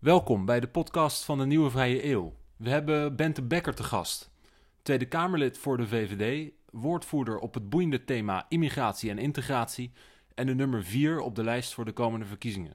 [0.00, 2.34] Welkom bij de podcast van de Nieuwe Vrije Eeuw.
[2.56, 4.30] We hebben Bente Becker te gast,
[4.82, 9.92] Tweede Kamerlid voor de VVD, woordvoerder op het boeiende thema immigratie en integratie
[10.34, 12.74] en de nummer 4 op de lijst voor de komende verkiezingen.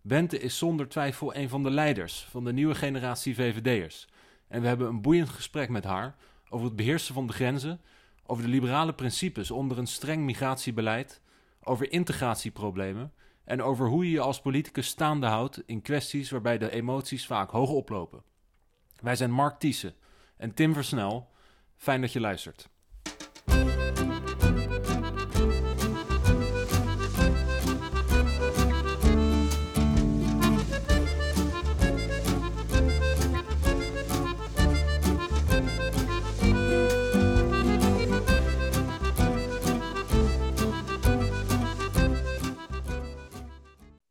[0.00, 4.08] Bente is zonder twijfel een van de leiders van de nieuwe generatie VVD'ers.
[4.48, 6.16] En we hebben een boeiend gesprek met haar
[6.48, 7.80] over het beheersen van de grenzen,
[8.26, 11.20] over de liberale principes onder een streng migratiebeleid,
[11.62, 13.12] over integratieproblemen
[13.44, 17.50] en over hoe je je als politicus staande houdt in kwesties waarbij de emoties vaak
[17.50, 18.22] hoog oplopen.
[19.00, 19.94] Wij zijn Mark Thiessen
[20.36, 21.30] en Tim Versnel.
[21.76, 22.68] Fijn dat je luistert.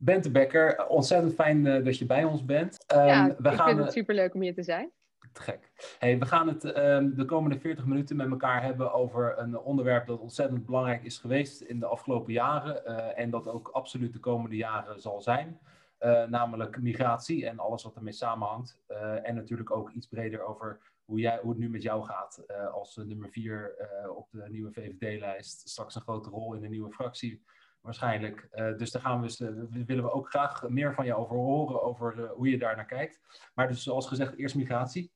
[0.04, 2.86] Bente Becker, ontzettend fijn uh, dat je bij ons bent.
[2.96, 4.92] Um, ja, we ik gaan, vind het superleuk om hier te zijn.
[5.32, 5.72] Te gek.
[6.00, 10.08] Hey, we gaan het um, de komende 40 minuten met elkaar hebben over een onderwerp
[10.08, 14.20] dat ontzettend belangrijk is geweest in de afgelopen jaren uh, en dat ook absoluut de
[14.20, 15.60] komende jaren zal zijn.
[16.00, 18.80] Uh, namelijk migratie en alles wat ermee samenhangt.
[19.24, 22.96] en natuurlijk ook iets breder over hoe, jij, hoe het nu met jou gaat als
[22.96, 23.76] nummer 4
[24.16, 25.70] op de nieuwe VVD-lijst.
[25.70, 27.44] Straks een grote rol in de nieuwe fractie
[27.84, 28.48] waarschijnlijk.
[28.54, 29.50] Uh, dus daar gaan we, dus, uh,
[29.86, 32.86] willen we ook graag meer van je over horen, over uh, hoe je daar naar
[32.86, 33.22] kijkt.
[33.54, 35.12] Maar dus zoals gezegd, eerst migratie.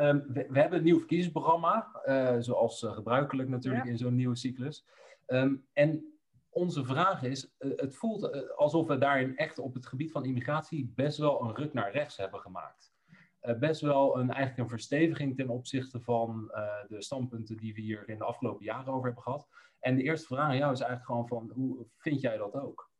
[0.00, 1.88] Um, we, we, hebben een nieuw verkiezingsprogramma,
[2.40, 3.90] zoals gebruikelijk natuurlijk ja.
[3.90, 4.86] in zo'n nieuwe cyclus.
[5.26, 6.18] Um, en
[6.50, 11.18] onze vraag is, het voelt alsof we daarin echt op het gebied van immigratie best
[11.18, 12.92] wel een ruk naar rechts hebben gemaakt.
[13.58, 16.52] best wel een, eigenlijk een versteviging ten opzichte van
[16.88, 19.48] de standpunten die we hier in de afgelopen jaren over hebben gehad.
[19.84, 22.90] En de eerste vraag aan jou is eigenlijk gewoon van, hoe vind jij dat ook?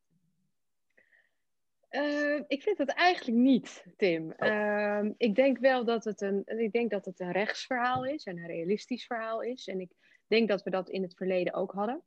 [1.90, 4.34] Uh, ik vind het eigenlijk niet, Tim.
[4.36, 4.48] Oh.
[4.48, 8.38] Uh, ik denk wel dat het, een, ik denk dat het een rechtsverhaal is en
[8.38, 9.66] een realistisch verhaal is.
[9.66, 9.92] En ik
[10.26, 12.02] denk dat we dat in het verleden ook hadden.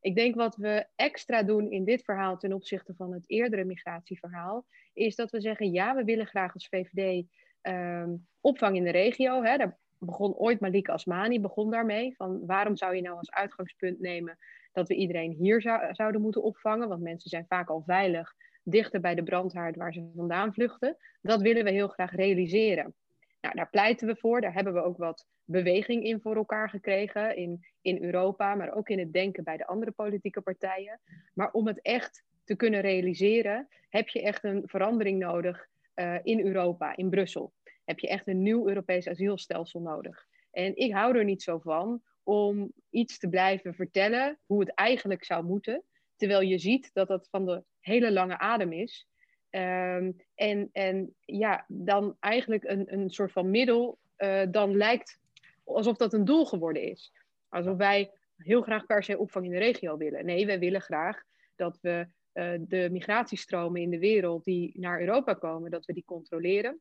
[0.00, 4.66] Ik denk wat we extra doen in dit verhaal ten opzichte van het eerdere migratieverhaal,
[4.92, 7.26] is dat we zeggen, ja, we willen graag als VVD
[7.62, 8.08] uh,
[8.40, 9.42] opvang in de regio.
[9.42, 12.14] Hè, daar begon ooit Malika Asmani, begon daarmee.
[12.16, 14.38] Van waarom zou je nou als uitgangspunt nemen
[14.72, 16.88] dat we iedereen hier zou, zouden moeten opvangen?
[16.88, 20.96] Want mensen zijn vaak al veilig dichter bij de brandhaard waar ze vandaan vluchten.
[21.22, 22.94] Dat willen we heel graag realiseren.
[23.40, 24.40] Nou, daar pleiten we voor.
[24.40, 28.88] Daar hebben we ook wat beweging in voor elkaar gekregen in, in Europa, maar ook
[28.88, 31.00] in het denken bij de andere politieke partijen.
[31.34, 36.46] Maar om het echt te kunnen realiseren, heb je echt een verandering nodig uh, in
[36.46, 37.52] Europa, in Brussel
[37.90, 40.26] heb je echt een nieuw Europees asielstelsel nodig.
[40.50, 45.24] En ik hou er niet zo van om iets te blijven vertellen hoe het eigenlijk
[45.24, 45.84] zou moeten,
[46.16, 49.08] terwijl je ziet dat dat van de hele lange adem is.
[49.50, 55.18] Um, en, en ja, dan eigenlijk een, een soort van middel, uh, dan lijkt
[55.64, 57.12] alsof dat een doel geworden is.
[57.48, 60.24] Alsof wij heel graag per se opvang in de regio willen.
[60.24, 61.22] Nee, wij willen graag
[61.56, 66.04] dat we uh, de migratiestromen in de wereld die naar Europa komen, dat we die
[66.04, 66.80] controleren.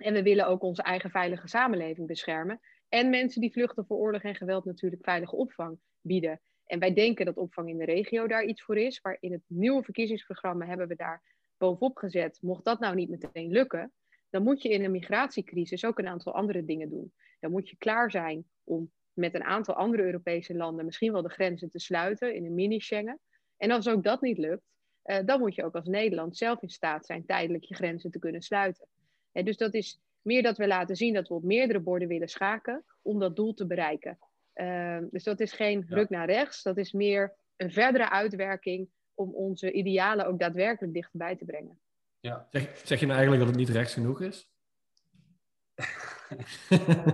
[0.00, 2.60] En we willen ook onze eigen veilige samenleving beschermen.
[2.88, 6.40] En mensen die vluchten voor oorlog en geweld natuurlijk veilige opvang bieden.
[6.66, 9.02] En wij denken dat opvang in de regio daar iets voor is.
[9.02, 11.22] Maar in het nieuwe verkiezingsprogramma hebben we daar
[11.56, 12.38] bovenop gezet.
[12.42, 13.92] Mocht dat nou niet meteen lukken,
[14.30, 17.12] dan moet je in een migratiecrisis ook een aantal andere dingen doen.
[17.40, 21.28] Dan moet je klaar zijn om met een aantal andere Europese landen misschien wel de
[21.28, 23.20] grenzen te sluiten in een mini-Schengen.
[23.56, 24.70] En als ook dat niet lukt,
[25.02, 28.18] eh, dan moet je ook als Nederland zelf in staat zijn tijdelijk je grenzen te
[28.18, 28.88] kunnen sluiten.
[29.32, 32.28] En dus dat is meer dat we laten zien dat we op meerdere borden willen
[32.28, 34.18] schaken om dat doel te bereiken.
[34.54, 39.34] Uh, dus dat is geen ruk naar rechts, dat is meer een verdere uitwerking om
[39.34, 41.78] onze idealen ook daadwerkelijk dichterbij te brengen.
[42.20, 42.46] Ja.
[42.50, 44.48] Zeg, zeg je nou eigenlijk dat het niet rechts genoeg is?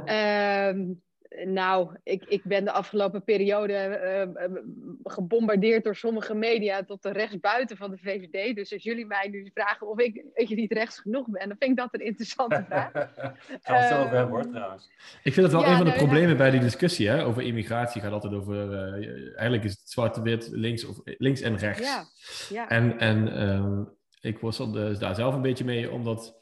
[0.07, 1.03] um,
[1.45, 4.01] Nou, ik, ik ben de afgelopen periode
[4.35, 4.57] uh,
[5.05, 8.57] gebombardeerd door sommige media tot de rechtsbuiten van de VVD.
[8.57, 11.71] Dus als jullie mij nu vragen of ik, ik niet rechts genoeg ben, dan vind
[11.71, 12.91] ik dat een interessante vraag.
[12.93, 14.91] Gaan we het zo over hebben hoor, trouwens.
[15.23, 18.01] Ik vind het wel een van de nou, problemen bij die discussie hè, over immigratie.
[18.01, 21.81] gaat altijd over, uh, eigenlijk is het zwart-wit, links, of, links en rechts.
[21.81, 22.05] Ja,
[22.49, 22.69] ja.
[22.69, 23.81] En, en uh,
[24.21, 26.41] ik worstel dus daar zelf een beetje mee, omdat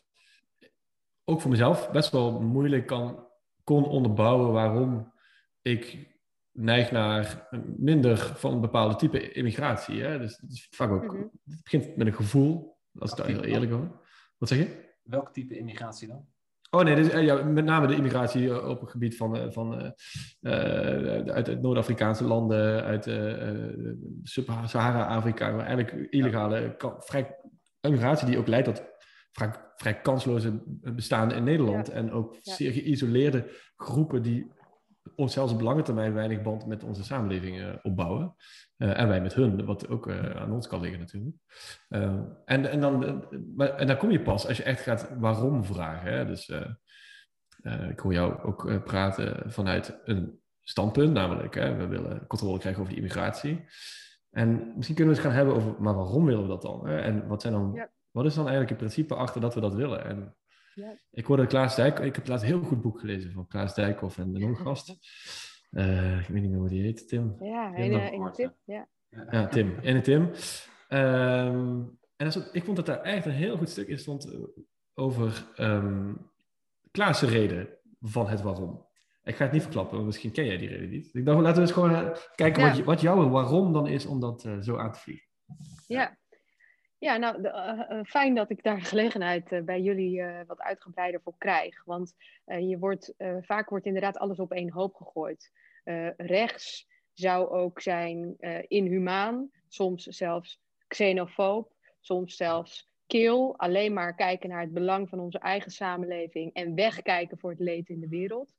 [1.24, 3.23] ook voor mezelf best wel moeilijk kan
[3.64, 5.12] kon onderbouwen waarom
[5.62, 6.12] ik
[6.52, 10.02] neig naar minder van een bepaalde type immigratie.
[10.02, 10.18] Hè?
[10.18, 11.22] Dus het is vaak ook, mhm.
[11.22, 13.90] het begint met een gevoel, als ik daar heel eerlijk over.
[14.38, 14.92] Wat zeg je?
[15.02, 16.26] Welk type immigratie dan?
[16.70, 19.90] Oh nee, dus, ja, met name de immigratie op het gebied van, eh, van uh,
[20.40, 27.36] uit, uit Noord-Afrikaanse landen, uit uh, Sub-Sahara-Afrika, eigenlijk illegale, vrij
[27.80, 28.82] immigratie die ook leidt tot
[29.34, 30.62] vrij, vrij kansloze
[30.94, 31.88] bestaan in Nederland.
[31.88, 34.52] En ook zeer geïsoleerde groepen die
[35.16, 38.34] ons zelfs op lange termijn weinig band met onze samenleving opbouwen.
[38.76, 41.36] en wij met hun, wat ook aan ons kan liggen natuurlijk.
[42.44, 43.24] en, en, dan,
[43.56, 46.12] maar, en dan kom je pas als je echt gaat waarom vragen.
[46.12, 46.26] Hè?
[46.26, 46.52] Dus
[47.90, 52.92] ik hoor jou ook praten vanuit een standpunt, namelijk hè, we willen controle krijgen over
[52.92, 53.64] de immigratie.
[54.30, 56.86] En misschien kunnen we het gaan hebben over, maar waarom willen we dat dan?
[56.86, 56.98] Hè?
[56.98, 60.04] En wat, zijn dan, wat is dan eigenlijk het principe achter dat we dat willen?
[60.04, 60.36] En
[60.74, 60.98] ja.
[61.10, 64.18] ik hoorde Klaas Dijk, ik heb laatst een heel goed boek gelezen van Klaas Dijkhoff
[64.18, 64.96] en de Nongast.
[65.70, 67.36] Uh, ik weet niet meer hoe die heet, Tim.
[67.40, 68.52] Ja, in, uh, in Tim.
[68.64, 68.88] Ja.
[69.30, 69.78] ja, Tim.
[69.80, 70.22] In Tim.
[70.88, 74.40] Um, en dat, ik vond dat daar echt een heel goed stuk in stond eh,
[74.94, 76.30] over um,
[76.90, 77.68] Klaas' reden
[78.00, 78.86] van het waarom.
[79.22, 81.14] Ik ga het niet verklappen, want misschien ken jij die reden niet.
[81.14, 84.20] Ik dacht, laten we eens gewoon uh, kijken wat, wat jouw waarom dan is om
[84.20, 85.26] dat zo aan te vliegen.
[85.86, 86.16] Ja,
[87.04, 91.84] ja nou, uh, fijn dat ik daar gelegenheid bij jullie wat uitgebreider voor krijg.
[91.84, 92.14] Want
[92.44, 95.50] je wordt, vaak wordt inderdaad alles op één hoop gegooid.
[96.16, 98.36] rechts zou ook zijn
[98.68, 103.58] inhumaan, soms zelfs xenofoob, soms zelfs kil.
[103.58, 107.88] Alleen maar kijken naar het belang van onze eigen samenleving en wegkijken voor het leed
[107.88, 108.52] in de wereld.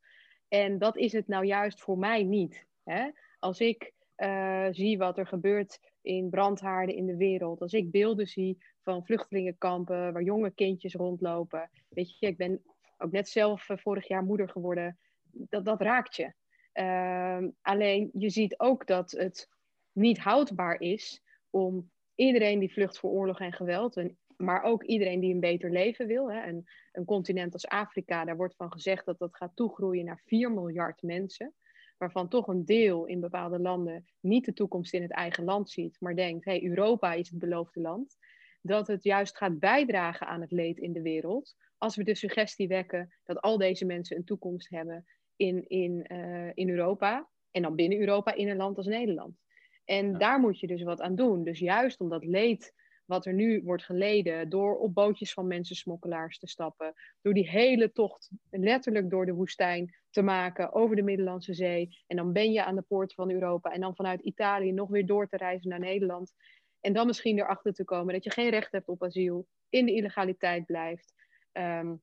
[0.48, 2.66] En dat is het nou juist voor mij niet.
[2.84, 3.10] Hè?
[3.40, 8.28] Als ik uh, zie wat er gebeurt in brandhaarden in de wereld, als ik beelden
[8.28, 12.62] zie van vluchtelingenkampen waar jonge kindjes rondlopen, weet je, ik ben
[12.98, 15.00] ook net zelf uh, vorig jaar moeder geworden,
[15.32, 16.34] dat, dat raakt je.
[16.74, 19.50] Uh, alleen je ziet ook dat het
[19.92, 25.20] niet houdbaar is om iedereen die vlucht voor oorlog en geweld, en maar ook iedereen
[25.20, 26.32] die een beter leven wil.
[26.32, 26.40] Hè.
[26.40, 30.52] En een continent als Afrika, daar wordt van gezegd dat dat gaat toegroeien naar 4
[30.52, 31.54] miljard mensen.
[31.98, 35.98] Waarvan toch een deel in bepaalde landen niet de toekomst in het eigen land ziet,
[36.00, 38.18] maar denkt: hey, Europa is het beloofde land.
[38.62, 41.56] Dat het juist gaat bijdragen aan het leed in de wereld.
[41.78, 45.06] Als we de suggestie wekken dat al deze mensen een toekomst hebben
[45.36, 47.30] in, in, uh, in Europa.
[47.52, 49.38] En dan binnen Europa in een land als Nederland.
[49.86, 51.44] En daar moet je dus wat aan doen.
[51.44, 52.74] Dus juist om dat leed
[53.06, 57.92] wat er nu wordt geleden door op bootjes van mensensmokkelaars te stappen, door die hele
[57.92, 62.04] tocht letterlijk door de woestijn te maken over de Middellandse Zee.
[62.08, 65.06] En dan ben je aan de poort van Europa en dan vanuit Italië nog weer
[65.06, 66.34] door te reizen naar Nederland.
[66.80, 69.94] En dan misschien erachter te komen dat je geen recht hebt op asiel, in de
[69.94, 71.14] illegaliteit blijft
[71.54, 72.02] um,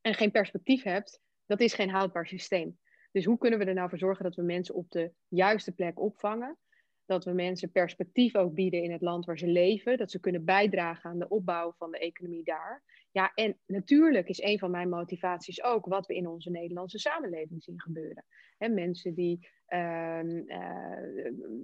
[0.00, 1.20] en geen perspectief hebt.
[1.46, 2.78] Dat is geen houdbaar systeem.
[3.12, 6.00] Dus hoe kunnen we er nou voor zorgen dat we mensen op de juiste plek
[6.00, 6.56] opvangen?
[7.06, 10.44] Dat we mensen perspectief ook bieden in het land waar ze leven, dat ze kunnen
[10.44, 12.82] bijdragen aan de opbouw van de economie daar.
[13.10, 17.62] Ja, en natuurlijk is een van mijn motivaties ook wat we in onze Nederlandse samenleving
[17.62, 18.24] zien gebeuren.
[18.58, 20.98] Mensen die uh, uh,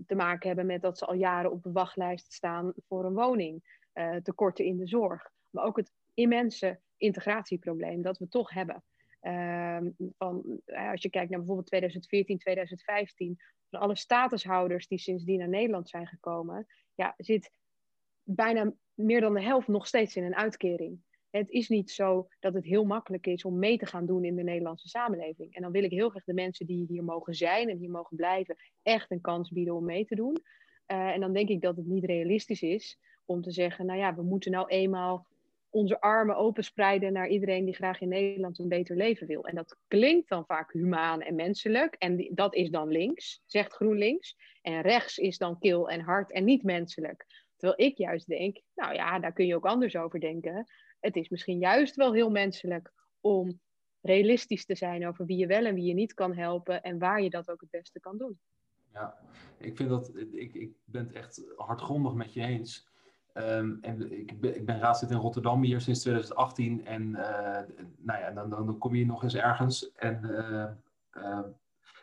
[0.06, 3.78] te maken hebben met dat ze al jaren op de wachtlijst staan voor een woning,
[3.94, 8.82] uh, tekorten in de zorg, maar ook het immense integratieprobleem dat we toch hebben.
[9.20, 13.38] Ehm, van, als je kijkt naar bijvoorbeeld 2014, 2015,
[13.70, 17.50] van alle statushouders die sindsdien naar Nederland zijn gekomen, ja, zit
[18.22, 21.02] bijna meer dan de helft nog steeds in een uitkering.
[21.30, 24.36] Het is niet zo dat het heel makkelijk is om mee te gaan doen in
[24.36, 25.54] de Nederlandse samenleving.
[25.54, 28.16] En dan wil ik heel graag de mensen die hier mogen zijn en hier mogen
[28.16, 30.42] blijven, echt een kans bieden om mee te doen.
[30.86, 34.14] Uh, en dan denk ik dat het niet realistisch is om te zeggen, nou ja,
[34.14, 35.26] we moeten nou eenmaal
[35.70, 39.46] onze armen openspreiden naar iedereen die graag in Nederland een beter leven wil.
[39.46, 41.94] En dat klinkt dan vaak humaan en menselijk.
[41.94, 44.36] En dat is dan links, zegt GroenLinks.
[44.62, 47.26] En rechts is dan kil en hard en niet menselijk.
[47.56, 50.66] Terwijl ik juist denk, nou ja, daar kun je ook anders over denken.
[51.00, 53.60] Het is misschien juist wel heel menselijk om
[54.00, 57.22] realistisch te zijn over wie je wel en wie je niet kan helpen en waar
[57.22, 58.38] je dat ook het beste kan doen.
[58.92, 59.18] Ja,
[59.58, 62.89] ik vind dat, ik, ik ben het echt hardgrondig met je eens.
[63.34, 66.86] Um, en ik ben, ik ben raadslid in Rotterdam hier sinds 2018.
[66.86, 67.58] En uh,
[67.98, 69.92] nou ja, dan, dan, kom je nog eens ergens.
[69.92, 70.66] En uh,
[71.22, 71.40] uh,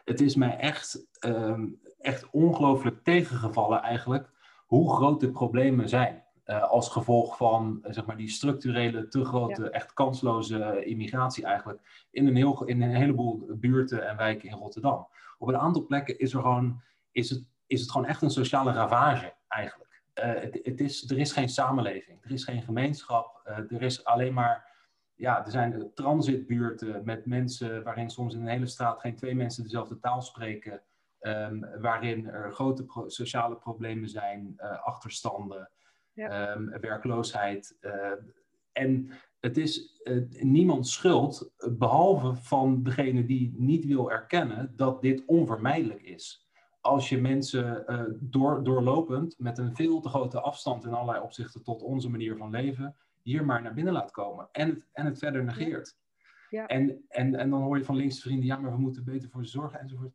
[0.03, 4.29] het is mij echt, um, echt ongelooflijk tegengevallen eigenlijk
[4.65, 6.24] hoe groot de problemen zijn.
[6.46, 9.69] als gevolg van zeg maar, die structurele, te grote, ja.
[9.69, 12.07] echt kansloze immigratie eigenlijk.
[12.12, 15.07] In een, heel, in een heleboel buurten en wijken in Rotterdam.
[15.38, 16.81] Op een aantal plekken is, er gewoon,
[17.12, 19.87] is, het, is het gewoon echt een sociale ravage eigenlijk.
[20.19, 24.03] Uh, het, het, is, er is geen samenleving, er is geen gemeenschap, uh, er is
[24.03, 24.75] alleen maar,
[25.15, 29.63] ja, er zijn transitbuurten met mensen waarin soms in een hele straat geen twee mensen
[29.63, 30.81] dezelfde taal spreken,
[31.21, 35.71] um, waarin er grote pro sociale problemen zijn, uh, achterstanden,
[36.13, 36.51] ja.
[36.51, 37.77] um, werkloosheid.
[38.71, 46.01] en het is niemand schuld, behalve van degene die niet wil erkennen dat dit onvermijdelijk
[46.01, 46.46] is
[46.88, 51.63] als je mensen uh, door, doorlopend met een veel te grote afstand in allerlei opzichten
[51.63, 54.48] tot onze manier van leven, hier maar naar binnen laat komen.
[54.51, 55.98] En het, en het verder negeert.
[56.50, 56.67] Ja.
[56.67, 59.46] En, en, en dan hoor je van linkse vrienden, ja, maar we moeten beter voor
[59.46, 60.13] ze zorgen enzovoort.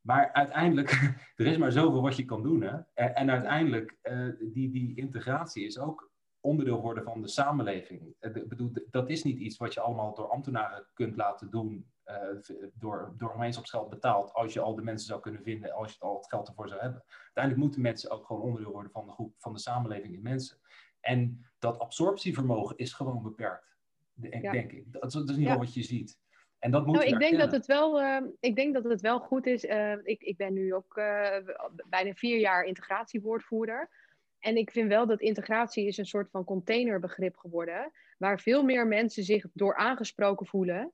[0.00, 0.90] Maar uiteindelijk,
[1.36, 2.62] er is maar zoveel wat je kan doen.
[2.62, 2.76] Hè?
[2.94, 8.14] En, en uiteindelijk, uh, die, die integratie is ook onderdeel worden van de samenleving.
[8.20, 12.70] Uh, bedoel, dat is niet iets wat je allemaal door ambtenaren kunt laten doen, uh,
[12.74, 16.16] door, door gemeenschapsgeld betaald, als je al de mensen zou kunnen vinden, als je al
[16.16, 17.04] het geld ervoor zou hebben.
[17.08, 20.58] Uiteindelijk moeten mensen ook gewoon onderdeel worden van de groep, van de samenleving in mensen.
[21.00, 23.76] En dat absorptievermogen is gewoon beperkt,
[24.14, 24.92] denk ik.
[24.92, 25.58] Dat, dat is niet ja.
[25.58, 26.22] wat je ziet.
[26.58, 29.18] En dat moet nou, ik denk dat het wel, uh, ik denk dat het wel
[29.20, 29.64] goed is.
[29.64, 30.94] Uh, ik, ik ben nu ook
[31.88, 33.90] bijna vier jaar integratiewoordvoerder.
[34.38, 37.92] En ik vind wel dat integratie is een soort van containerbegrip geworden.
[38.18, 40.92] Waar veel meer mensen zich door aangesproken voelen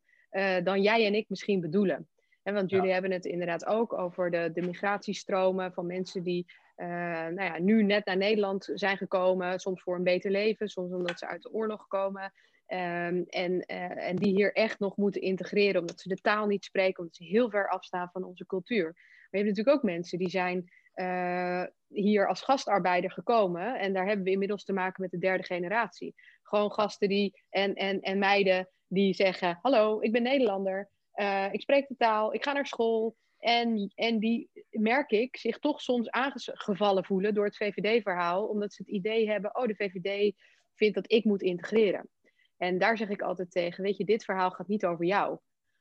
[0.63, 2.09] dan jij en ik misschien bedoelen.
[2.43, 6.47] En want jullie hebben het inderdaad ook over de, de migratiestromen van mensen die
[6.77, 9.61] nou ja, nu net naar Nederland zijn gekomen.
[9.61, 12.33] Soms voor een beter leven, soms omdat ze uit de oorlog komen.
[12.73, 16.65] Um, en, uh, en die hier echt nog moeten integreren, omdat ze de taal niet
[16.65, 18.85] spreken, omdat ze heel ver afstaan van onze cultuur.
[18.85, 23.79] Maar je hebt natuurlijk ook mensen die zijn uh, hier als gastarbeider gekomen.
[23.79, 26.15] En daar hebben we inmiddels te maken met de derde generatie.
[26.43, 30.91] Gewoon gasten die, en, en, en meiden die zeggen: Hallo, ik ben Nederlander.
[31.15, 33.17] Uh, ik spreek de taal, ik ga naar school.
[33.39, 38.83] En, en die, merk ik, zich toch soms aangevallen voelen door het VVD-verhaal, omdat ze
[38.83, 40.35] het idee hebben: Oh, de VVD
[40.75, 42.09] vindt dat ik moet integreren.
[42.57, 45.39] En daar zeg ik altijd tegen, weet je, dit verhaal gaat niet over jou.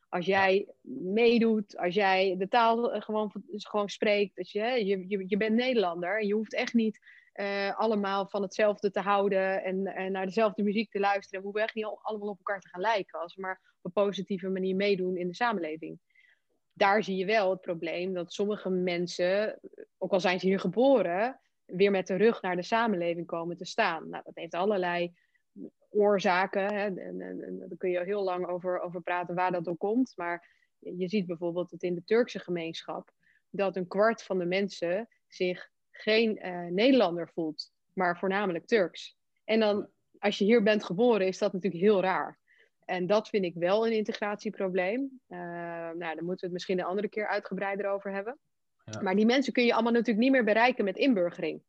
[0.10, 5.24] Als jij meedoet, als jij de taal eh, gewoon, gewoon spreekt, dat je, je, je,
[5.28, 7.00] je bent Nederlander en je hoeft echt niet
[7.40, 11.40] uh, allemaal van hetzelfde te houden en, en, naar dezelfde muziek te luisteren.
[11.40, 14.04] We hoeven echt niet allemaal op elkaar te gaan lijken, als we maar op een
[14.04, 16.00] positieve manier meedoen in de samenleving.
[16.74, 19.60] Daar zie je wel het probleem dat sommige mensen,
[19.98, 23.66] ook al zijn ze hier geboren, weer met de rug naar de samenleving komen te
[23.66, 24.10] staan.
[24.10, 25.14] Nou, dat heeft allerlei
[25.90, 26.74] oorzaken.
[26.74, 29.78] Hè, en, en, en, daar kun je heel lang over, over praten waar dat door
[29.78, 30.14] komt.
[30.16, 33.12] Maar je ziet bijvoorbeeld dat in de Turkse gemeenschap
[33.50, 35.70] dat een kwart van de mensen zich
[36.02, 39.18] geen uh, Nederlander voelt, maar voornamelijk Turks.
[39.44, 39.90] En dan,
[40.20, 42.40] als je hier bent geboren, is dat natuurlijk heel raar.
[42.86, 45.22] En dat vind ik wel een integratieprobleem.
[45.28, 48.40] Uh, nou, daar moeten we het misschien een andere keer uitgebreider over hebben.
[48.86, 49.02] Ja.
[49.02, 51.62] Maar die mensen kun je allemaal natuurlijk niet meer bereiken met inburgering.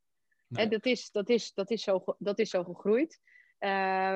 [0.48, 0.68] Nee.
[0.68, 3.20] dat, is, dat, is, dat, is zo, dat is zo gegroeid.
[3.60, 3.68] Uh,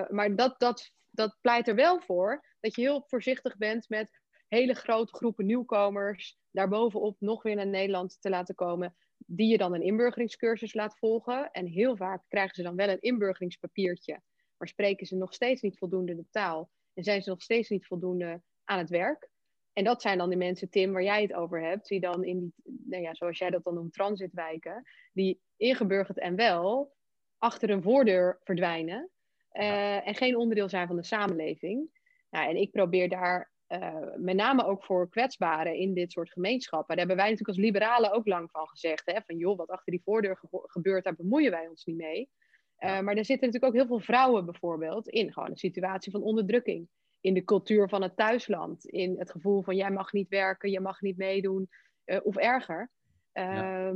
[0.08, 4.20] maar dat, dat, dat pleit er wel voor dat je heel voorzichtig bent met
[4.54, 9.74] hele grote groepen nieuwkomers daarbovenop nog weer naar Nederland te laten komen, die je dan
[9.74, 11.50] een inburgeringscursus laat volgen.
[11.50, 14.20] En heel vaak krijgen ze dan wel een inburgeringspapiertje,
[14.56, 17.86] maar spreken ze nog steeds niet voldoende de taal en zijn ze nog steeds niet
[17.86, 19.28] voldoende aan het werk.
[19.72, 22.38] En dat zijn dan die mensen, Tim, waar jij het over hebt, die dan in
[22.38, 24.82] die, nou ja, zoals jij dat dan noemt, transitwijken,
[25.12, 26.92] die ingeburgerd en wel
[27.38, 29.10] achter een voordeur verdwijnen
[29.52, 31.88] uh, en geen onderdeel zijn van de samenleving.
[32.30, 36.96] Nou, en ik probeer daar uh, met name ook voor kwetsbaren in dit soort gemeenschappen.
[36.96, 39.02] Daar hebben wij natuurlijk als liberalen ook lang van gezegd.
[39.04, 42.30] Hè, van joh, wat achter die voordeur gebeurt, daar bemoeien wij ons niet mee.
[42.78, 46.22] Uh, maar er zitten natuurlijk ook heel veel vrouwen bijvoorbeeld in gewoon een situatie van
[46.22, 46.88] onderdrukking.
[47.20, 48.84] In de cultuur van het thuisland.
[48.84, 51.68] In het gevoel van jij mag niet werken, je mag niet meedoen.
[52.22, 52.90] of erger.
[53.32, 53.92] Ja.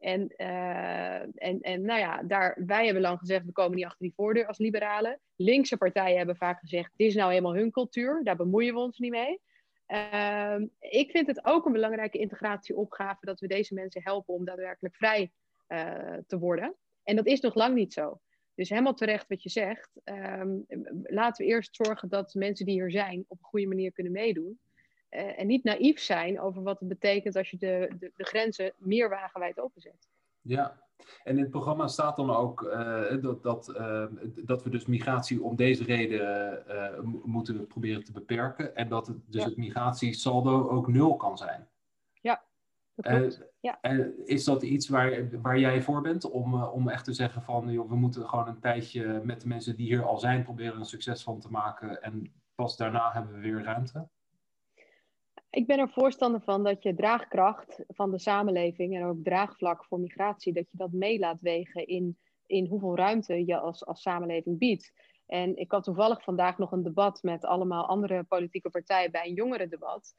[0.00, 3.84] Ehm, en, uh, en, en nou ja, daar, wij hebben lang gezegd, we komen niet
[3.84, 5.20] achter die voordeur als liberalen.
[5.36, 8.98] Linkse partijen hebben vaak gezegd, dit is nou helemaal hun cultuur, daar bemoeien we ons
[8.98, 9.40] niet mee.
[9.88, 14.96] Uh, ik vind het ook een belangrijke integratieopgave dat we deze mensen helpen om daadwerkelijk
[14.96, 15.32] vrij
[15.68, 16.76] uh, te worden.
[17.02, 18.20] En dat is nog lang niet zo.
[18.54, 19.90] Dus helemaal terecht wat je zegt.
[20.04, 20.64] Um,
[21.02, 24.58] laten we eerst zorgen dat mensen die hier zijn op een goede manier kunnen meedoen.
[25.10, 28.72] Uh, en niet naïef zijn over wat het betekent als je de, de, de grenzen
[28.76, 30.08] meer wagenwijd openzet.
[30.40, 30.82] Ja,
[31.22, 34.04] en in het programma staat dan ook uh, dat, dat, uh,
[34.44, 36.62] dat we dus migratie om deze reden
[37.24, 38.76] moeten proberen te beperken.
[38.76, 39.48] En dat het, dus ja.
[39.48, 41.68] het migratiesaldo ook nul kan zijn.
[42.12, 42.44] Ja,
[42.94, 43.42] dat klopt.
[43.60, 43.78] ja.
[43.80, 46.30] En is dat iets waar, waar jij voor bent?
[46.30, 49.76] Om, om echt te zeggen van joh, we moeten gewoon een tijdje met de mensen
[49.76, 52.02] die hier al zijn proberen een succes van te maken.
[52.02, 54.08] En pas daarna hebben we weer ruimte?
[55.50, 60.00] Ik ben er voorstander van dat je draagkracht van de samenleving en ook draagvlak voor
[60.00, 64.58] migratie, dat je dat mee laat wegen in, in hoeveel ruimte je als, als samenleving
[64.58, 64.92] biedt.
[65.26, 69.34] En ik had toevallig vandaag nog een debat met allemaal andere politieke partijen bij een
[69.34, 70.14] jongerendebat.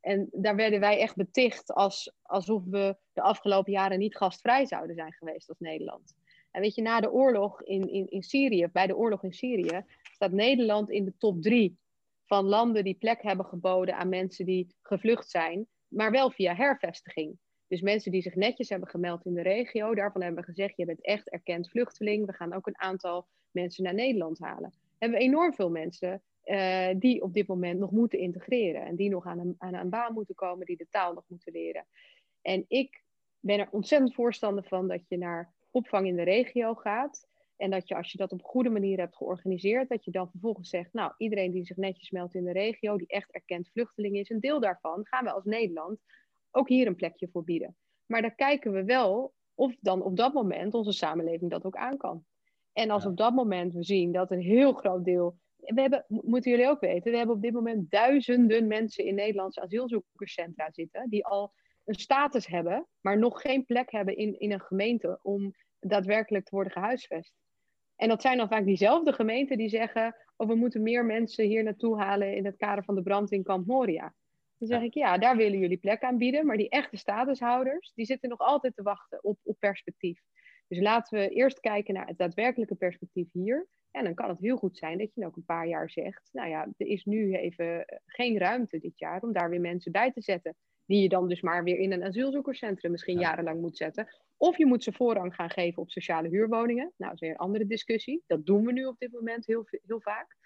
[0.00, 4.96] En daar werden wij echt beticht als, alsof we de afgelopen jaren niet gastvrij zouden
[4.96, 6.14] zijn geweest als Nederland.
[6.50, 9.84] En weet je, na de oorlog in, in, in Syrië, bij de oorlog in Syrië,
[10.02, 11.78] staat Nederland in de top drie
[12.26, 17.38] van landen die plek hebben geboden aan mensen die gevlucht zijn, maar wel via hervestiging.
[17.68, 20.84] Dus mensen die zich netjes hebben gemeld in de regio, daarvan hebben we gezegd, je
[20.84, 22.26] bent echt erkend vluchteling.
[22.26, 24.72] We gaan ook een aantal mensen naar Nederland halen.
[24.98, 28.84] Hebben we enorm veel mensen uh, die op dit moment nog moeten integreren.
[28.86, 31.52] En die nog aan een, aan een baan moeten komen, die de taal nog moeten
[31.52, 31.86] leren.
[32.42, 33.02] En ik
[33.40, 37.28] ben er ontzettend voorstander van dat je naar opvang in de regio gaat.
[37.56, 40.30] En dat je als je dat op een goede manier hebt georganiseerd, dat je dan
[40.30, 44.16] vervolgens zegt, nou, iedereen die zich netjes meldt in de regio, die echt erkend vluchteling
[44.16, 45.98] is, een deel daarvan gaan we als Nederland
[46.50, 47.76] ook hier een plekje voor bieden.
[48.06, 51.96] Maar dan kijken we wel of dan op dat moment onze samenleving dat ook aan
[51.96, 52.24] kan.
[52.72, 55.38] En als op dat moment we zien dat een heel groot deel.
[55.56, 59.60] We hebben, moeten jullie ook weten, we hebben op dit moment duizenden mensen in Nederlandse
[59.60, 61.52] asielzoekerscentra zitten, die al
[61.84, 66.54] een status hebben, maar nog geen plek hebben in, in een gemeente om daadwerkelijk te
[66.54, 67.34] worden gehuisvest.
[67.96, 71.62] En dat zijn dan vaak diezelfde gemeenten die zeggen: oh, we moeten meer mensen hier
[71.62, 74.14] naartoe halen in het kader van de brand in Kamp Moria.
[74.58, 76.46] Dan zeg ik, ja, daar willen jullie plek aan bieden.
[76.46, 80.20] Maar die echte statushouders, die zitten nog altijd te wachten op, op perspectief.
[80.68, 83.66] Dus laten we eerst kijken naar het daadwerkelijke perspectief hier.
[83.90, 86.48] En dan kan het heel goed zijn dat je ook een paar jaar zegt, nou
[86.48, 90.20] ja, er is nu even geen ruimte dit jaar om daar weer mensen bij te
[90.20, 90.56] zetten.
[90.86, 94.08] Die je dan dus maar weer in een asielzoekerscentrum misschien jarenlang moet zetten.
[94.36, 96.92] Of je moet ze voorrang gaan geven op sociale huurwoningen.
[96.96, 98.22] Nou, dat is weer een andere discussie.
[98.26, 100.36] Dat doen we nu op dit moment heel, heel vaak.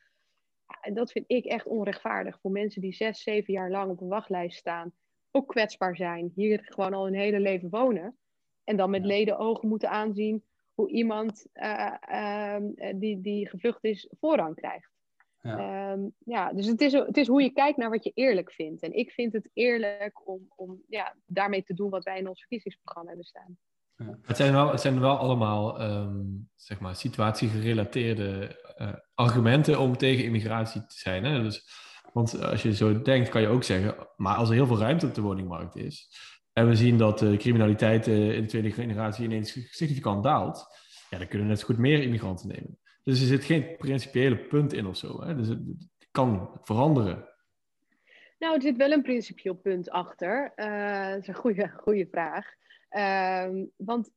[0.81, 4.09] En dat vind ik echt onrechtvaardig voor mensen die zes, zeven jaar lang op een
[4.09, 4.93] wachtlijst staan.
[5.31, 6.33] Ook kwetsbaar zijn.
[6.35, 8.19] Hier gewoon al hun hele leven wonen.
[8.65, 10.45] En dan met leden ogen moeten aanzien
[10.75, 12.57] hoe iemand uh, uh,
[12.95, 14.91] die, die gevlucht is voorrang krijgt.
[15.43, 15.93] Ja.
[15.93, 18.83] Um, ja, dus het is, het is hoe je kijkt naar wat je eerlijk vindt.
[18.83, 22.39] En ik vind het eerlijk om, om ja, daarmee te doen wat wij in ons
[22.39, 23.59] verkiezingsprogramma hebben staan.
[23.97, 24.19] Ja.
[24.23, 30.25] Het, zijn wel, het zijn wel allemaal um, zeg maar, situatiegerelateerde uh, argumenten om tegen
[30.25, 31.25] immigratie te zijn.
[31.25, 31.43] Hè?
[31.43, 31.69] Dus,
[32.13, 35.07] want als je zo denkt, kan je ook zeggen, maar als er heel veel ruimte
[35.07, 36.09] op de woningmarkt is,
[36.53, 40.67] en we zien dat de criminaliteit in de tweede generatie ineens significant daalt,
[41.11, 42.79] ja, dan kunnen we net zo goed meer immigranten nemen.
[43.11, 45.23] Dus er zit geen principiële punt in of zo.
[45.23, 45.37] Hè?
[45.37, 45.59] Dus het,
[46.11, 47.29] kan veranderen.
[48.38, 50.52] Nou, er zit wel een principieel punt achter.
[50.56, 52.54] Uh, dat is een goede, goede vraag.
[52.91, 54.11] Uh, want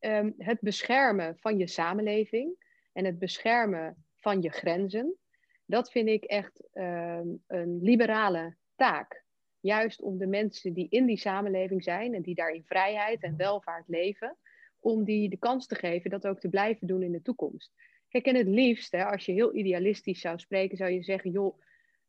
[0.00, 2.54] um, het beschermen van je samenleving
[2.92, 5.16] en het beschermen van je grenzen,
[5.64, 9.24] dat vind ik echt uh, een liberale taak.
[9.60, 13.36] Juist om de mensen die in die samenleving zijn en die daar in vrijheid en
[13.36, 14.36] welvaart leven,
[14.80, 17.72] om die de kans te geven dat ook te blijven doen in de toekomst.
[18.08, 21.60] Kijk, en het liefst, hè, als je heel idealistisch zou spreken, zou je zeggen, joh,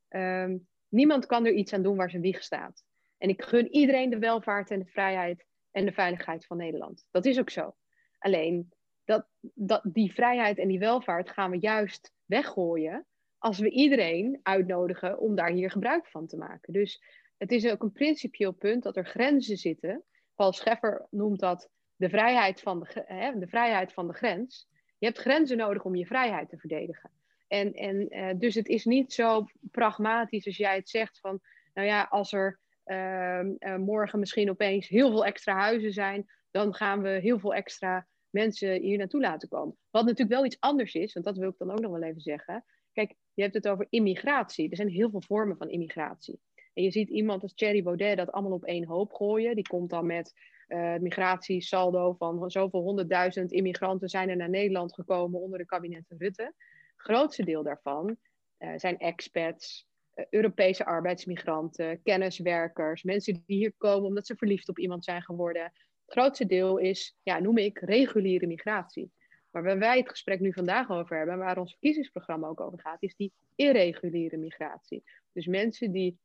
[0.09, 2.83] um, niemand kan er iets aan doen waar zijn wieg staat.
[3.17, 7.05] En ik gun iedereen de welvaart en de vrijheid en de veiligheid van Nederland.
[7.11, 7.75] Dat is ook zo.
[8.17, 8.73] Alleen,
[9.05, 13.05] dat, dat, die vrijheid en die welvaart gaan we juist weggooien
[13.37, 16.73] als we iedereen uitnodigen om daar hier gebruik van te maken.
[16.73, 17.01] Dus
[17.37, 20.03] het is ook een principieel punt dat er grenzen zitten.
[20.35, 24.67] Paul Scheffer noemt dat de vrijheid van de, hè, de, vrijheid van de grens.
[24.97, 27.09] Je hebt grenzen nodig om je vrijheid te verdedigen.
[27.47, 31.39] En, en uh, dus het is niet zo pragmatisch als jij het zegt van,
[31.73, 36.73] nou ja, als er uh, uh, morgen misschien opeens heel veel extra huizen zijn, dan
[36.73, 39.77] gaan we heel veel extra mensen hier naartoe laten komen.
[39.89, 42.21] Wat natuurlijk wel iets anders is, want dat wil ik dan ook nog wel even
[42.21, 42.65] zeggen.
[42.93, 44.69] Kijk, je hebt het over immigratie.
[44.69, 46.39] Er zijn heel veel vormen van immigratie.
[46.73, 49.55] En je ziet iemand als Thierry Baudet dat allemaal op één hoop gooien.
[49.55, 50.33] Die komt dan met
[50.67, 56.53] uh, migratiesaldo van zoveel honderdduizend immigranten zijn er naar Nederland gekomen onder de kabinetten Rutte.
[56.95, 58.17] Grootste deel daarvan
[58.59, 64.79] uh, zijn expats, uh, Europese arbeidsmigranten, kenniswerkers, mensen die hier komen omdat ze verliefd op
[64.79, 65.63] iemand zijn geworden.
[65.63, 69.11] Het grootste deel is, ja, noem ik, reguliere migratie.
[69.51, 72.79] Maar waar wij het gesprek nu vandaag over hebben, en waar ons verkiezingsprogramma ook over
[72.79, 75.03] gaat, is die irreguliere migratie.
[75.31, 76.19] Dus mensen die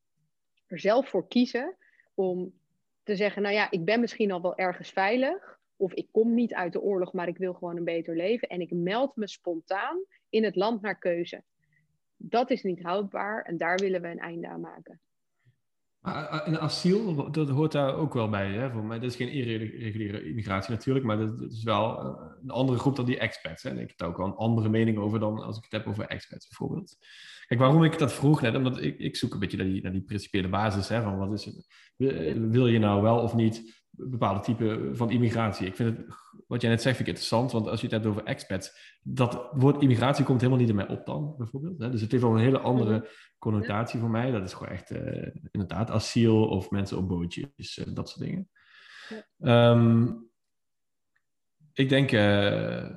[0.66, 1.76] er zelf voor kiezen
[2.14, 2.60] om
[3.02, 5.60] te zeggen, nou ja, ik ben misschien al wel ergens veilig.
[5.76, 8.48] Of ik kom niet uit de oorlog, maar ik wil gewoon een beter leven.
[8.48, 11.42] En ik meld me spontaan in het land naar keuze.
[12.16, 15.00] Dat is niet houdbaar en daar willen we een einde aan maken.
[16.02, 18.52] Een asiel, dat hoort daar ook wel bij.
[18.52, 18.70] Hè?
[18.70, 21.98] Voor mij, dat is geen irreguliere immigratie natuurlijk, maar dat, is wel
[22.42, 23.62] een andere groep dan die expats.
[23.62, 23.70] Hè?
[23.70, 25.86] En ik heb daar ook wel een andere mening over dan als ik het heb
[25.86, 26.96] over expats bijvoorbeeld.
[27.46, 29.92] Kijk, waarom ik dat vroeg net, omdat ik, ik zoek een beetje naar die, naar
[29.92, 30.88] die principiële basis.
[30.88, 31.66] Hè, van wat is het,
[32.50, 35.66] wil je nou wel of niet bepaalde type van immigratie?
[35.66, 36.06] Ik vind het,
[36.46, 39.48] wat jij net zegt, vind ik interessant, want als je het hebt over expats, dat
[39.52, 41.78] woord immigratie komt helemaal niet in mij op dan, bijvoorbeeld.
[41.78, 41.90] Hè?
[41.90, 43.06] Dus het heeft wel een hele andere mhm.
[43.38, 44.30] connotatie voor mij.
[44.30, 48.48] Dat is gewoon echt, uh, inderdaad, asiel of mensen op bootjes, uh, dat soort dingen.
[49.38, 50.30] Um,
[51.72, 52.12] ik denk...
[52.12, 52.90] Uh,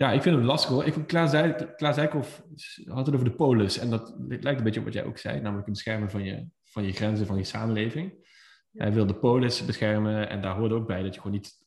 [0.00, 0.84] ja, ik vind het lastig hoor.
[0.84, 1.30] Ik, Klaas,
[1.76, 2.42] Klaas Dijkhoff
[2.84, 3.78] had het over de polis.
[3.78, 5.34] En dat lijkt een beetje op wat jij ook zei.
[5.34, 8.29] Namelijk het beschermen van je, van je grenzen, van je samenleving.
[8.72, 10.28] Hij wil de polis beschermen.
[10.28, 11.64] En daar hoort ook bij dat je gewoon niet,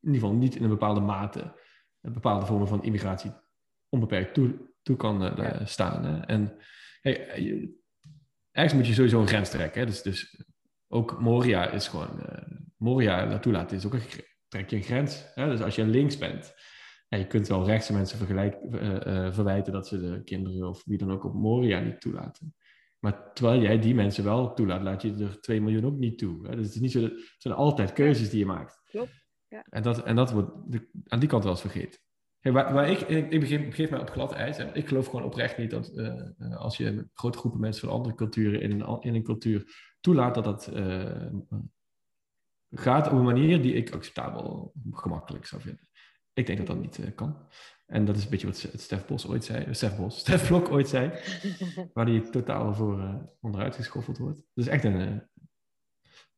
[0.00, 1.60] in ieder geval niet in een bepaalde mate,
[2.00, 3.32] een bepaalde vormen van immigratie
[3.88, 6.04] onbeperkt toe, toe kan uh, staan.
[6.04, 6.20] Hè?
[6.20, 6.56] En
[7.00, 7.70] hey,
[8.50, 9.80] ergens moet je sowieso een grens trekken.
[9.80, 9.86] Hè?
[9.86, 10.44] Dus, dus
[10.88, 14.02] ook Moria is gewoon, uh, Moria naartoe laten is ook een,
[14.48, 15.24] trek je een grens.
[15.34, 15.48] Hè?
[15.48, 16.54] Dus als je links bent,
[17.08, 18.56] ja, je kunt wel rechtse mensen vergelijk,
[19.34, 22.54] verwijten dat ze de kinderen of wie dan ook op Moria niet toelaten.
[23.02, 26.46] Maar terwijl jij die mensen wel toelaat, laat je er 2 miljoen ook niet toe.
[26.46, 26.56] Hè?
[26.56, 28.82] Dus het, is niet zo, het zijn altijd keuzes die je maakt.
[28.84, 29.20] Klopt.
[29.48, 29.64] Ja.
[29.68, 30.50] En, dat, en dat wordt
[31.06, 32.00] aan die kant wel eens vergeten.
[32.38, 34.58] Hey, waar, waar ik, ik, ik begin, begeef mij op glad ijs.
[34.58, 38.14] En ik geloof gewoon oprecht niet dat uh, als je grote groepen mensen van andere
[38.14, 39.64] culturen in een, in een cultuur
[40.00, 41.32] toelaat, dat dat uh,
[42.70, 45.88] gaat op een manier die ik acceptabel gemakkelijk zou vinden.
[46.32, 47.48] Ik denk dat dat niet uh, kan.
[47.92, 50.88] En dat is een beetje wat Stef Bos ooit zei, Stef Bos, Stef Blok ooit
[50.88, 51.10] zei,
[51.94, 54.42] waar hij totaal voor onderuit geschoffeld wordt.
[54.54, 55.22] Dus echt een,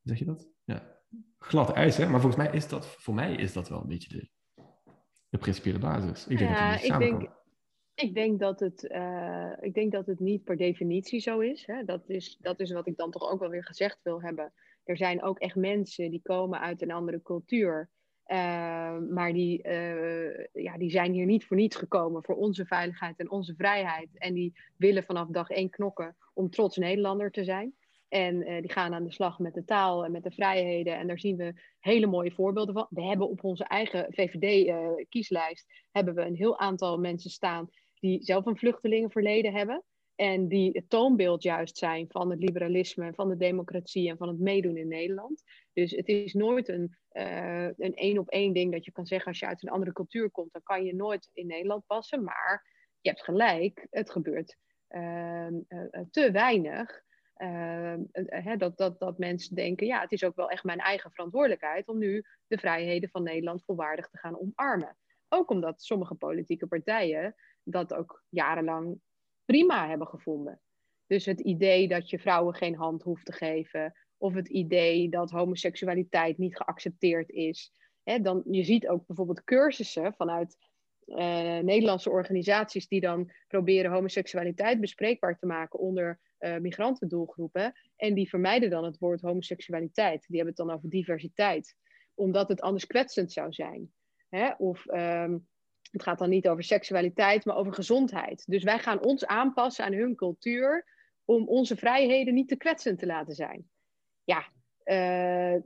[0.02, 0.48] zeg je dat?
[0.64, 1.00] Ja,
[1.38, 2.08] glad ijs, hè?
[2.08, 4.28] Maar volgens mij is dat, voor mij is dat wel een beetje de,
[5.28, 6.26] de principiële basis.
[6.26, 7.30] Ik denk ja, dat het ik denk,
[7.94, 11.84] ik denk dat het, uh, ik denk dat het niet per definitie zo is, hè?
[11.84, 12.36] Dat is.
[12.40, 14.52] Dat is wat ik dan toch ook wel weer gezegd wil hebben.
[14.84, 17.90] Er zijn ook echt mensen die komen uit een andere cultuur.
[18.26, 23.18] Uh, maar die, uh, ja, die zijn hier niet voor niets gekomen voor onze veiligheid
[23.18, 24.08] en onze vrijheid.
[24.14, 27.74] En die willen vanaf dag één knokken om trots Nederlander te zijn.
[28.08, 30.96] En uh, die gaan aan de slag met de taal en met de vrijheden.
[30.96, 32.86] En daar zien we hele mooie voorbeelden van.
[32.90, 38.22] We hebben op onze eigen VVD-kieslijst uh, hebben we een heel aantal mensen staan die
[38.22, 39.82] zelf een vluchtelingenverleden hebben.
[40.14, 44.38] En die het toonbeeld juist zijn van het liberalisme, van de democratie en van het
[44.38, 45.42] meedoen in Nederland.
[45.72, 49.28] Dus het is nooit een uh, een één op één ding dat je kan zeggen
[49.28, 52.24] als je uit een andere cultuur komt, dan kan je nooit in Nederland passen.
[52.24, 54.56] Maar je hebt gelijk, het gebeurt
[54.88, 55.46] uh,
[56.10, 57.02] te weinig.
[57.36, 57.94] Uh,
[58.56, 61.98] dat, dat, dat mensen denken, ja, het is ook wel echt mijn eigen verantwoordelijkheid om
[61.98, 64.96] nu de vrijheden van Nederland volwaardig te gaan omarmen.
[65.28, 69.00] Ook omdat sommige politieke partijen dat ook jarenlang
[69.44, 70.60] prima hebben gevonden.
[71.06, 75.30] Dus het idee dat je vrouwen geen hand hoeft te geven, of het idee dat
[75.30, 77.72] homoseksualiteit niet geaccepteerd is.
[78.22, 80.56] dan, je ziet ook bijvoorbeeld cursussen vanuit
[81.06, 87.72] uh, Nederlandse organisaties die dan proberen homoseksualiteit bespreekbaar te maken onder uh, migrantendoelgroepen.
[87.96, 90.26] En die vermijden dan het woord homoseksualiteit.
[90.26, 91.76] Die hebben het dan over diversiteit,
[92.14, 93.92] omdat het anders kwetsend zou zijn.
[94.28, 94.52] Hè?
[94.58, 95.46] Of um,
[95.94, 98.44] het gaat dan niet over seksualiteit, maar over gezondheid.
[98.46, 100.84] Dus wij gaan ons aanpassen aan hun cultuur
[101.24, 103.68] om onze vrijheden niet te kwetsend te laten zijn.
[104.24, 104.44] Ja,
[104.84, 105.62] uh,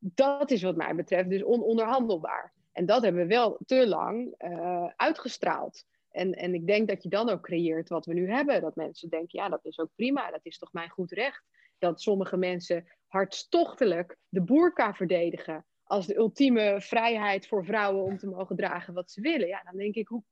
[0.00, 2.52] dat is wat mij betreft dus ononderhandelbaar.
[2.72, 5.84] En dat hebben we wel te lang uh, uitgestraald.
[6.10, 8.60] En, en ik denk dat je dan ook creëert wat we nu hebben.
[8.60, 10.30] Dat mensen denken, ja, dat is ook prima.
[10.30, 11.44] Dat is toch mijn goed recht.
[11.78, 15.64] Dat sommige mensen hartstochtelijk de boerka verdedigen.
[15.84, 19.46] Als de ultieme vrijheid voor vrouwen om te mogen dragen wat ze willen.
[19.46, 20.22] Ja, dan denk ik, hoe,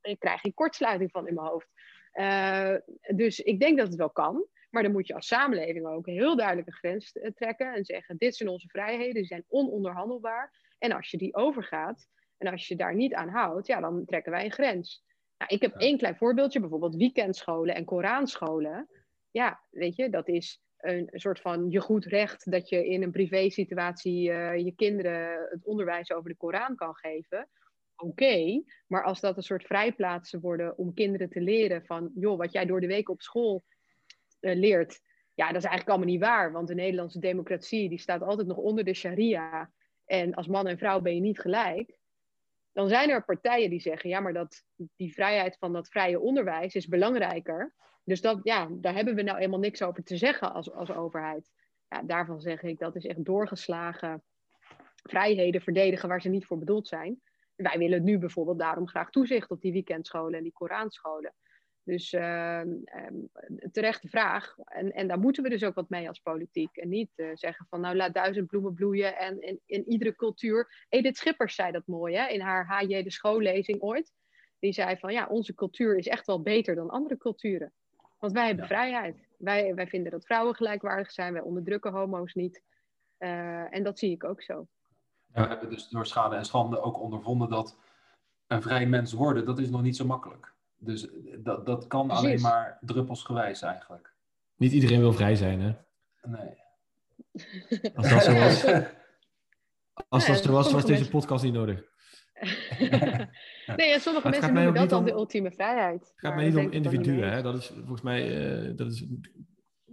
[0.00, 1.68] ik krijg een kortsluiting van in mijn hoofd.
[2.14, 2.74] Uh,
[3.16, 4.46] dus ik denk dat het wel kan.
[4.70, 7.74] Maar dan moet je als samenleving ook een heel duidelijke grens trekken.
[7.74, 10.74] En zeggen, dit zijn onze vrijheden, die zijn ononderhandelbaar.
[10.78, 14.32] En als je die overgaat, en als je daar niet aan houdt, ja, dan trekken
[14.32, 15.04] wij een grens.
[15.38, 18.88] Nou, ik heb één klein voorbeeldje, bijvoorbeeld weekendscholen en Koranscholen.
[19.30, 23.10] Ja, weet je, dat is een, soort van je goed recht dat je in een
[23.10, 27.48] privé-situatie uh, je kinderen het onderwijs over de Koran kan geven.
[27.96, 32.52] Oké, maar als dat een soort vrijplaatsen worden om kinderen te leren van, joh, wat
[32.52, 33.62] jij door de week op school
[34.40, 35.00] uh, leert,
[35.34, 36.52] ja, dat is eigenlijk allemaal niet waar.
[36.52, 39.70] Want de Nederlandse democratie die staat altijd nog onder de sharia.
[40.04, 42.00] En als man en vrouw ben je niet gelijk
[42.72, 44.64] dan zijn er partijen die zeggen, ja, maar dat,
[44.96, 47.74] die vrijheid van dat vrije onderwijs is belangrijker.
[48.04, 51.50] Dus dat, ja, daar hebben we nou eenmaal niks over te zeggen als, als overheid.
[51.88, 54.22] Ja, daarvan zeg ik, dat is echt doorgeslagen
[55.02, 57.20] vrijheden verdedigen waar ze niet voor bedoeld zijn.
[57.54, 61.34] Wij willen nu bijvoorbeeld daarom graag toezicht op die weekendscholen en die Koranscholen.
[61.84, 63.30] Dus uh, um,
[63.72, 64.54] terechte vraag.
[64.64, 66.76] En, en daar moeten we dus ook wat mee als politiek.
[66.76, 70.86] En niet uh, zeggen van nou laat duizend bloemen bloeien en in, in iedere cultuur.
[70.88, 74.12] Edith Schippers zei dat mooi hè, in haar HJ de schoollezing ooit.
[74.58, 77.72] Die zei van ja, onze cultuur is echt wel beter dan andere culturen.
[78.18, 79.26] Want wij hebben vrijheid.
[79.38, 81.32] Wij, wij vinden dat vrouwen gelijkwaardig zijn.
[81.32, 82.62] Wij onderdrukken homo's niet.
[83.18, 84.66] Uh, en dat zie ik ook zo.
[85.34, 87.76] Ja, we hebben dus door schade en schande ook ondervonden dat
[88.46, 90.52] een vrij mens worden, dat is nog niet zo makkelijk.
[90.84, 94.14] Dus dat, dat kan alleen maar druppelsgewijs eigenlijk.
[94.56, 95.72] Niet iedereen wil vrij zijn, hè?
[96.22, 96.60] Nee.
[97.94, 98.64] Als dat zo was,
[100.08, 101.90] als dat zo was, was deze podcast niet nodig.
[103.76, 106.00] nee, en sommige mensen noemen dat dan de ultieme vrijheid.
[106.00, 107.42] Het gaat mij niet om individuen, hè?
[107.42, 109.24] Dat is volgens mij uh, dat is een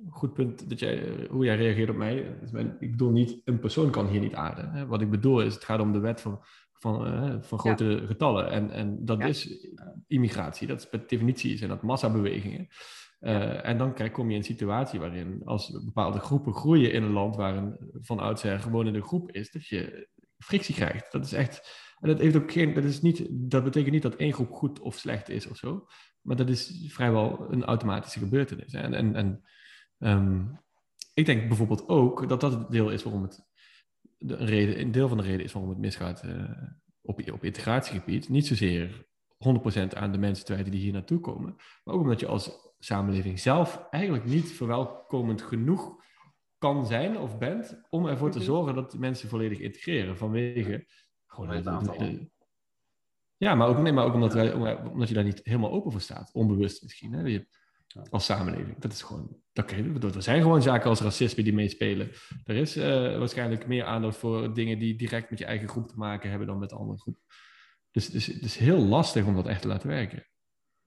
[0.10, 2.38] goed punt dat jij, uh, hoe jij reageert op mij.
[2.80, 4.72] ik bedoel niet, een persoon kan hier niet aarden.
[4.72, 4.86] Hè?
[4.86, 6.40] Wat ik bedoel is, het gaat om de wet van,
[6.74, 8.50] van, uh, van grote getallen.
[8.52, 9.69] En, en dat is
[10.10, 12.68] immigratie, dat is per definitie zijn dat massabewegingen.
[13.20, 17.04] Uh, en dan krijg, kom je in een situatie waarin als bepaalde groepen groeien in
[17.04, 21.12] een land waar een van oudsher gewoon in de groep is, dat je frictie krijgt.
[21.12, 21.88] Dat is echt.
[22.00, 24.80] En dat, heeft ook geen, dat, is niet, dat betekent niet dat één groep goed
[24.80, 25.88] of slecht is of zo.
[26.22, 28.74] Maar dat is vrijwel een automatische gebeurtenis.
[28.74, 29.44] En, en, en
[29.98, 30.60] um,
[31.14, 33.48] ik denk bijvoorbeeld ook dat dat het deel is waarom het.
[34.18, 36.52] De, reden, een deel van de reden is waarom het misgaat uh,
[37.02, 38.30] op, op integratiegebied.
[38.30, 39.09] Niet zozeer
[39.40, 41.56] 100% aan de mensen te wijten die hier naartoe komen.
[41.84, 45.98] Maar ook omdat je als samenleving zelf eigenlijk niet verwelkomend genoeg
[46.58, 48.48] kan zijn of bent om ervoor te mhm.
[48.48, 50.86] zorgen dat mensen volledig integreren vanwege
[51.26, 52.28] gewoon het aantal.
[53.38, 56.02] Ja, maar ook, nee, maar ook omdat, wij, omdat je daar niet helemaal open voor
[56.02, 57.48] staat, onbewust misschien, hè, je,
[58.10, 58.80] als samenleving.
[58.80, 62.12] Dat is gewoon, dat er zijn gewoon zaken als racisme die meespelen.
[62.44, 62.84] Er is uh,
[63.18, 66.60] waarschijnlijk meer aandacht voor dingen die direct met je eigen groep te maken hebben dan
[66.60, 67.18] met de andere groep.
[67.92, 70.28] Dus het is, het is heel lastig om dat echt te laten werken.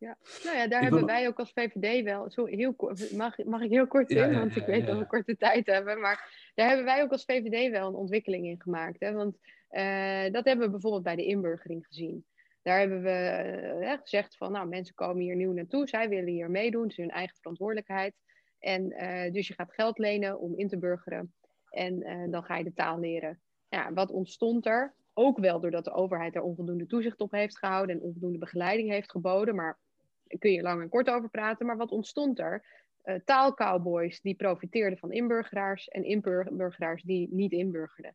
[0.02, 2.30] Ja, nou ja, daar hebben wij ook als VVD wel.
[2.30, 2.74] Zo heel
[3.16, 6.00] mag, mag ik heel kort in, want ik weet dat we korte tijd hebben.
[6.00, 9.00] Maar daar hebben wij ook als VVD wel een ontwikkeling in gemaakt.
[9.00, 9.12] Hè?
[9.12, 9.36] Want
[9.70, 12.26] uh, dat hebben we bijvoorbeeld bij de inburgering gezien.
[12.62, 16.50] Daar hebben we uh, gezegd van, nou, mensen komen hier nieuw naartoe, zij willen hier
[16.50, 18.14] meedoen, het is hun eigen verantwoordelijkheid.
[18.58, 21.34] En uh, dus je gaat geld lenen om in te burgeren
[21.70, 23.40] en dan ga je de taal leren.
[23.68, 24.94] Ja, wat ontstond er?
[25.14, 29.10] Ook wel doordat de overheid er onvoldoende toezicht op heeft gehouden en onvoldoende begeleiding heeft
[29.10, 29.78] geboden, maar
[30.24, 31.66] daar kun je lang en kort over praten.
[31.66, 32.64] Maar wat ontstond er?
[33.04, 38.14] Uh, taalcowboys die profiteerden van inburgeraars en inburgeraars die niet inburgerden.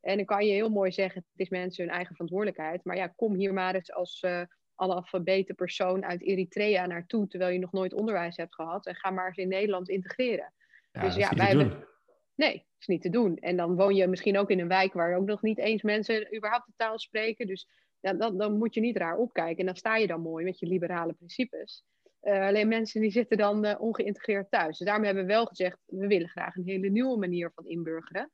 [0.00, 2.84] En dan kan je heel mooi zeggen, het is mensen hun eigen verantwoordelijkheid.
[2.84, 4.42] Maar ja, kom hier maar eens als uh,
[4.74, 8.86] analfabete persoon uit Eritrea naartoe, terwijl je nog nooit onderwijs hebt gehad.
[8.86, 10.52] En ga maar eens in Nederland integreren.
[10.92, 11.86] dus ja, wij hebben.
[12.34, 13.36] Nee, is niet te doen.
[13.36, 16.36] En dan woon je misschien ook in een wijk waar ook nog niet eens mensen
[16.36, 17.46] überhaupt de taal spreken.
[17.46, 17.68] Dus
[18.00, 19.58] ja, dan, dan moet je niet raar opkijken.
[19.58, 21.84] En dan sta je dan mooi met je liberale principes.
[22.22, 24.78] Uh, alleen mensen die zitten dan uh, ongeïntegreerd thuis.
[24.78, 28.30] Dus daarom hebben we wel gezegd, we willen graag een hele nieuwe manier van inburgeren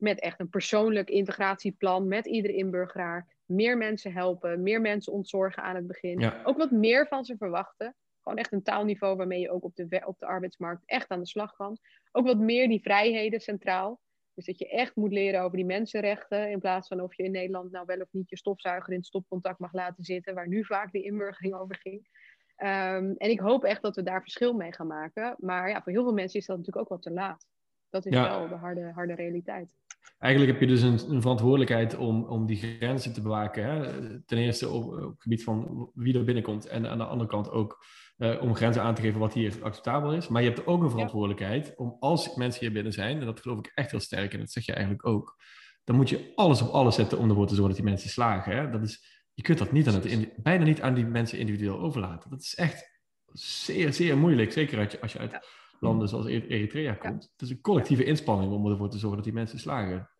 [0.00, 3.36] met echt een persoonlijk integratieplan met iedere inburgeraar.
[3.44, 6.32] Meer mensen helpen, meer mensen ontzorgen aan het begin.
[6.44, 7.96] Ook wat meer van ze verwachten.
[8.22, 11.26] Gewoon echt een taalniveau waarmee je ook op de, op de arbeidsmarkt echt aan de
[11.26, 11.78] slag kan.
[12.12, 14.00] Ook wat meer die vrijheden centraal.
[14.34, 16.50] Dus dat je echt moet leren over die mensenrechten.
[16.50, 19.06] In plaats van of je in Nederland nou wel of niet je stofzuiger in het
[19.06, 20.34] stopcontact mag laten zitten.
[20.34, 22.08] Waar nu vaak de inburgering over ging.
[22.56, 25.36] Ehm, en ik hoop echt dat we daar verschil mee gaan maken.
[25.38, 27.46] Maar ja, voor heel veel mensen is dat natuurlijk ook wat te laat.
[27.88, 29.74] Dat is wel de harde, harde realiteit
[30.18, 33.64] eigenlijk heb je dus een, een, verantwoordelijkheid om, om die grenzen te bewaken.
[33.64, 34.22] Hè?
[34.24, 36.66] Ten eerste op, op, het gebied van wie er binnenkomt.
[36.66, 37.84] En aan de andere kant ook
[38.18, 40.28] uh, om grenzen aan te geven wat hier acceptabel is.
[40.28, 43.58] Maar je hebt ook een verantwoordelijkheid om als mensen hier binnen zijn, en dat geloof
[43.58, 45.42] ik echt heel sterk, en dat zeg je eigenlijk ook,
[45.84, 48.56] dan moet je alles op alles zetten om ervoor te zorgen dat die mensen slagen.
[48.56, 48.70] Hè?
[48.70, 52.30] Dat is, je kunt dat niet aan het, bijna niet aan die mensen individueel overlaten.
[52.30, 53.00] Dat is echt
[53.32, 54.52] zeer, zeer moeilijk.
[54.52, 55.38] Zeker als je, als je uit
[55.80, 57.22] landen zoals Eritrea komt.
[57.32, 60.10] Het is een collectieve inspanning om ervoor te zorgen dat die mensen slagen.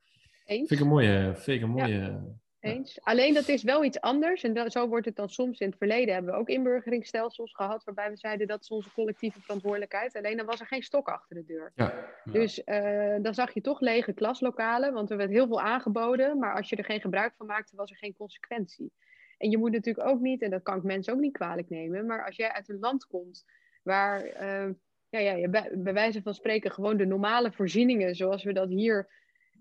[0.44, 0.68] Eens.
[0.68, 1.32] Vind ik een mooie...
[1.34, 3.00] Vind ik een mooie Eens.
[3.02, 4.42] Alleen dat is wel iets anders.
[4.42, 6.14] En zo wordt het dan soms in het verleden.
[6.14, 7.84] Hebben we ook inburgeringsstelsels gehad.
[7.84, 10.16] Waarbij we zeiden dat is onze collectieve verantwoordelijkheid.
[10.16, 11.72] Alleen dan was er geen stok achter de deur.
[11.74, 11.94] Ja.
[12.24, 14.92] Dus uh, dan zag je toch lege klaslokalen.
[14.92, 16.38] Want er werd heel veel aangeboden.
[16.38, 18.92] Maar als je er geen gebruik van maakte, was er geen consequentie.
[19.38, 22.06] En je moet natuurlijk ook niet, en dat kan ik mensen ook niet kwalijk nemen.
[22.06, 23.44] Maar als jij uit een land komt
[23.82, 24.42] waar.
[24.42, 24.70] Uh,
[25.10, 29.08] ja, ja, bij, bij wijze van spreken gewoon de normale voorzieningen, zoals we dat hier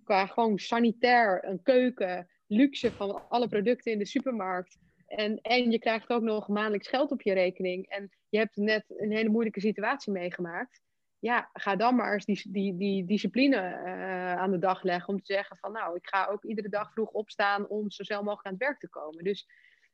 [0.04, 4.78] qua gewoon sanitair, een keuken, luxe van alle producten in de supermarkt.
[5.06, 7.88] En, en je krijgt ook nog maandelijks geld op je rekening.
[7.88, 10.82] En je hebt net een hele moeilijke situatie meegemaakt.
[11.20, 15.14] Ja, ga dan maar eens die, die, die discipline uh, aan de dag leggen.
[15.14, 18.24] Om te zeggen van nou, ik ga ook iedere dag vroeg opstaan om zo snel
[18.24, 19.24] mogelijk aan het werk te komen.
[19.24, 19.48] Dus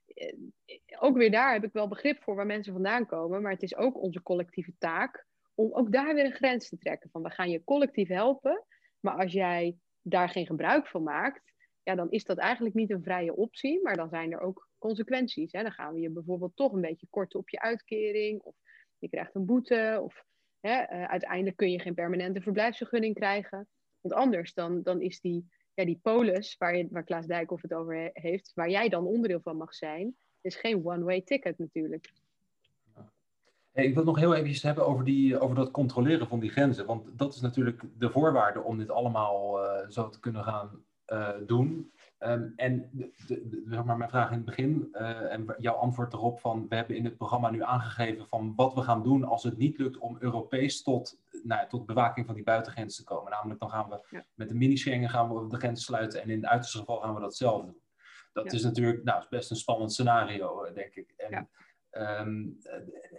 [0.08, 0.34] uh,
[1.00, 3.42] ook weer daar heb ik wel begrip voor waar mensen vandaan komen.
[3.42, 7.10] Maar het is ook onze collectieve taak om ook daar weer een grens te trekken.
[7.10, 8.66] Van we gaan je collectief helpen,
[9.00, 13.04] maar als jij daar geen gebruik van maakt, ja, dan is dat eigenlijk niet een
[13.04, 15.52] vrije optie, maar dan zijn er ook consequenties.
[15.52, 15.62] Hè?
[15.62, 18.56] Dan gaan we je bijvoorbeeld toch een beetje korten op je uitkering, of
[18.98, 20.24] je krijgt een boete, of
[20.60, 23.68] hè, uh, uiteindelijk kun je geen permanente verblijfsvergunning krijgen.
[24.02, 27.74] Want anders dan, dan is die, ja, die polis, waar, je, waar Klaas Dijkhoff het
[27.74, 32.12] over heeft, waar jij dan onderdeel van mag zijn, is geen one-way ticket natuurlijk
[33.84, 36.86] ik wil nog heel even hebben over, die, over dat controleren van die grenzen.
[36.86, 41.30] Want dat is natuurlijk de voorwaarde om dit allemaal uh, zo te kunnen gaan uh,
[41.46, 41.92] doen.
[42.20, 46.14] Um, en de, de, zeg maar mijn vraag in het begin uh, en jouw antwoord
[46.14, 49.44] erop van we hebben in het programma nu aangegeven van wat we gaan doen als
[49.44, 53.32] het niet lukt om Europees tot, nou, tot bewaking van die buitengrenzen te komen.
[53.32, 54.26] Namelijk dan gaan we ja.
[54.34, 57.22] met de mini-Schengen gaan we de grens sluiten en in het uiterste geval gaan we
[57.22, 57.80] dat zelf doen.
[58.34, 61.14] Dat is natuurlijk nou, best een spannend scenario, denk ik.
[61.18, 61.50] En,
[61.96, 62.46] ehm,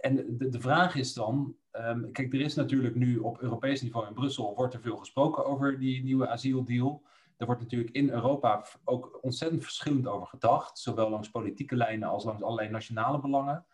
[0.01, 4.07] en de, de, vraag is dan, um, kijk, er is natuurlijk nu op Europees niveau
[4.07, 7.03] in Brussel, wordt er veel gesproken over die nieuwe asieldeal.
[7.37, 12.23] Er wordt natuurlijk in Europa ook ontzettend verschillend over gedacht, zowel langs politieke lijnen als
[12.23, 13.65] langs allerlei nationale belangen.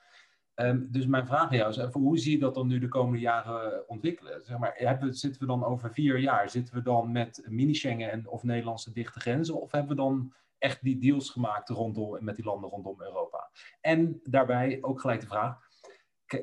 [0.55, 3.19] Um, dus mijn vraag aan jou is hoe zie je dat dan nu de komende
[3.19, 4.45] jaren ontwikkelen?
[4.45, 8.27] Zeg maar, hebben, zitten we dan over vier jaar, zitten we dan met mini-Schengen en
[8.27, 9.61] of Nederlandse dichte grenzen?
[9.61, 13.49] Of hebben we dan echt die deals gemaakt rondom, met die landen rondom Europa?
[13.81, 15.57] En daarbij ook gelijk de vraag,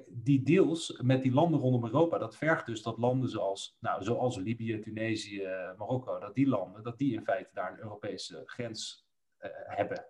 [0.08, 4.36] die deals met die landen rondom Europa, dat vergt dus dat landen zoals, nou, zoals
[4.36, 9.06] Libië, Tunesië, Marokko, dat die landen, dat die in feite daar een Europese grens
[9.40, 10.04] uh, hebben.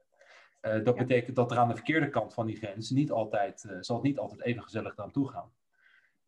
[0.62, 3.76] Uh, dat betekent dat er aan de verkeerde kant van die grens niet altijd, uh,
[3.80, 5.52] zal het niet altijd even gezellig aan toe gaan.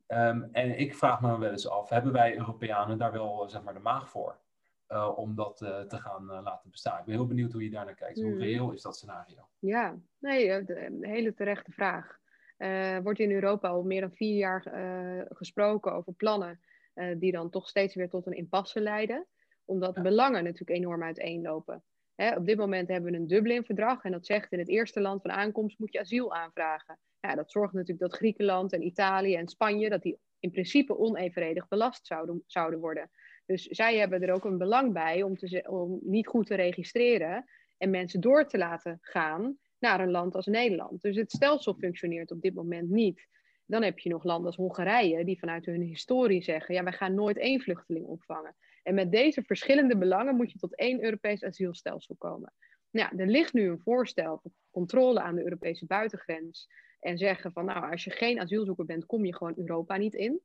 [0.09, 3.75] Um, en ik vraag me wel eens af, hebben wij Europeanen daar wel zeg maar,
[3.75, 4.39] de maag voor?
[5.15, 6.99] Om dat te gaan laten bestaan.
[6.99, 8.21] Ik ben heel benieuwd hoe je daar naar kijkt.
[8.21, 8.39] Hoe mm.
[8.39, 9.49] reëel is dat scenario?
[9.59, 12.19] Ja, nee, een hele terechte vraag.
[13.03, 14.63] Wordt in Europa al meer dan vier jaar
[15.29, 16.61] gesproken over plannen
[17.19, 19.27] die dan toch steeds weer tot een impasse leiden,
[19.65, 20.03] omdat ja.
[20.03, 21.83] belangen natuurlijk enorm uiteenlopen.
[22.15, 25.23] Hè, op dit moment hebben we een Dublin-verdrag en dat zegt in het eerste land
[25.23, 26.99] van aankomst moet je asiel aanvragen.
[27.21, 31.69] Ja, dat zorgt natuurlijk dat Griekenland en Italië en Spanje, dat die in principe onevenredig
[31.69, 33.11] belast zouden, zouden worden.
[33.47, 37.45] Dus zij hebben er ook een belang bij om, te, om niet goed te registreren
[37.79, 41.01] en mensen door te laten gaan naar een land als Nederland.
[41.01, 43.27] Dus het stelsel functioneert op dit moment niet.
[43.67, 47.15] Dan heb je nog landen als Hongarije, die vanuit hun historie zeggen: ja, wij gaan
[47.15, 48.57] nooit één vluchteling opvangen.
[48.83, 52.53] En met deze verschillende belangen moet je tot één Europees asielstelsel komen.
[52.91, 56.69] Nou, er ligt nu een voorstel voor controle aan de Europese buitengrens.
[57.01, 60.41] En zeggen van, nou, als je geen asielzoeker bent, kom je gewoon Europa niet in.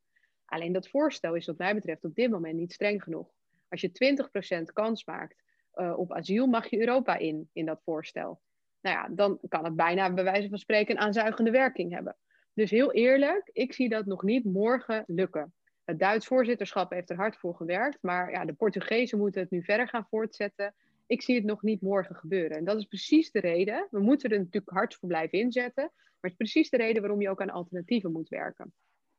[0.48, 3.28] Alleen dat voorstel is wat mij betreft op dit moment niet streng genoeg.
[3.70, 4.18] Als je
[4.60, 5.44] 20% kans maakt
[5.76, 8.42] uh, op asiel, mag je Europa in, in dat voorstel
[8.88, 12.16] nou ja, dan kan het bijna bij wijze van spreken een aanzuigende werking hebben.
[12.54, 15.54] Dus heel eerlijk, ik zie dat nog niet morgen lukken.
[15.84, 19.64] Het Duits voorzitterschap heeft er hard voor gewerkt, maar ja, de Portugezen moeten het nu
[19.64, 20.74] verder gaan voortzetten.
[21.06, 22.58] Ik zie het nog niet morgen gebeuren.
[22.58, 23.88] En dat is precies de reden.
[23.92, 27.22] We moeten er natuurlijk hard voor blijven inzetten, maar het is precies de reden waarom
[27.22, 28.74] je ook aan alternatieven moet werken.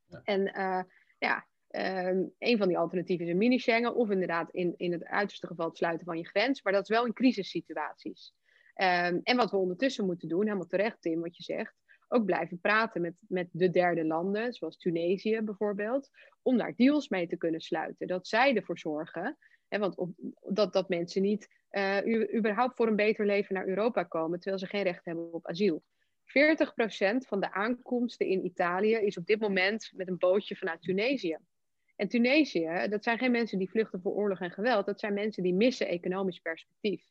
[0.07, 0.21] Ja.
[0.25, 0.83] En uh,
[1.19, 5.47] ja, uh, een van die alternatieven is een mini-Schengen, of inderdaad in, in het uiterste
[5.47, 8.35] geval het sluiten van je grens, maar dat is wel in crisissituaties.
[8.75, 11.75] Um, en wat we ondertussen moeten doen, helemaal terecht Tim, wat je zegt,
[12.09, 16.11] ook blijven praten met, met de derde landen, zoals Tunesië bijvoorbeeld,
[16.43, 18.07] om daar deals mee te kunnen sluiten.
[18.07, 20.11] Dat zij ervoor zorgen, hè, want op,
[20.49, 24.67] dat, dat mensen niet uh, überhaupt voor een beter leven naar Europa komen, terwijl ze
[24.69, 25.83] geen recht hebben op asiel.
[26.29, 31.39] 40% van de aankomsten in Italië is op dit moment met een bootje vanuit Tunesië.
[31.97, 35.43] En Tunesië, dat zijn geen mensen die vluchten voor oorlog en geweld, dat zijn mensen
[35.43, 37.05] die missen economisch perspectief.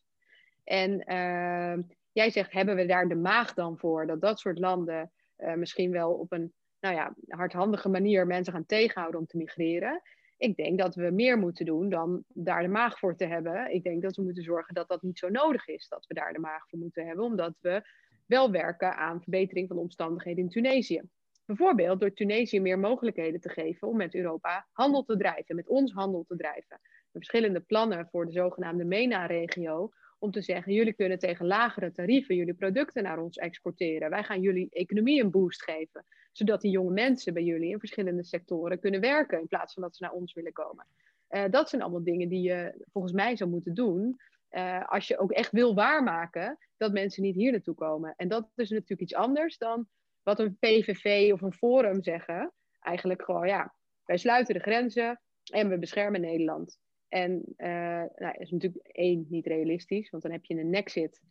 [0.64, 4.08] En uh, jij zegt, hebben we daar de maag dan voor?
[4.08, 8.66] Dat dat soort landen uh, misschien wel op een nou ja, hardhandige manier mensen gaan
[8.66, 10.02] tegenhouden om te migreren.
[10.38, 13.74] Ik denk dat we meer moeten doen dan daar de maag voor te hebben.
[13.74, 16.34] Ik denk dat we moeten zorgen dat dat niet zo nodig is, dat we daar
[16.34, 17.82] de maag voor moeten hebben, omdat we
[18.28, 21.02] wel werken aan verbetering van de omstandigheden in Tunesië.
[21.46, 25.92] Bijvoorbeeld door Tunesië meer mogelijkheden te geven om met Europa handel te drijven, met ons
[25.92, 26.80] handel te drijven.
[27.12, 32.54] verschillende plannen voor de zogenaamde MENA-regio om te zeggen, jullie kunnen tegen lagere tarieven jullie
[32.54, 34.10] producten naar ons exporteren.
[34.10, 38.24] Wij gaan jullie economie een boost geven, zodat die jonge mensen bij jullie in verschillende
[38.24, 40.88] sectoren kunnen werken in plaats van dat ze naar ons willen komen.
[41.30, 44.18] Uh, dat zijn allemaal dingen die je volgens mij zou moeten doen.
[44.52, 48.14] Uh, als je ook echt wil waarmaken dat mensen niet hier naartoe komen.
[48.18, 49.88] En dat is natuurlijk iets anders dan
[50.24, 52.54] wat een PVV of een Forum zeggen.
[52.80, 56.80] Eigenlijk gewoon, ja, wij sluiten de grenzen en we beschermen Nederland.
[57.08, 57.68] En uh,
[58.16, 61.22] nou, is natuurlijk één niet realistisch, want dan heb je een nexit.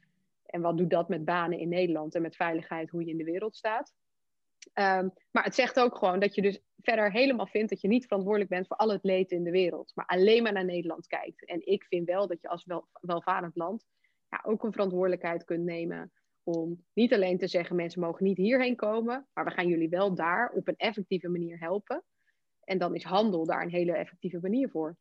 [0.46, 3.24] En wat doet dat met banen in Nederland en met veiligheid, hoe je in de
[3.24, 3.92] wereld staat?
[4.74, 8.06] Um, maar het zegt ook gewoon dat je dus verder helemaal vindt dat je niet
[8.06, 11.44] verantwoordelijk bent voor al het leed in de wereld, maar alleen maar naar Nederland kijkt.
[11.44, 13.84] En ik vind wel dat je als wel, welvarend land
[14.28, 16.12] ja, ook een verantwoordelijkheid kunt nemen
[16.42, 20.14] om niet alleen te zeggen mensen mogen niet hierheen komen, maar we gaan jullie wel
[20.14, 22.02] daar op een effectieve manier helpen.
[22.60, 24.96] En dan is handel daar een hele effectieve manier voor.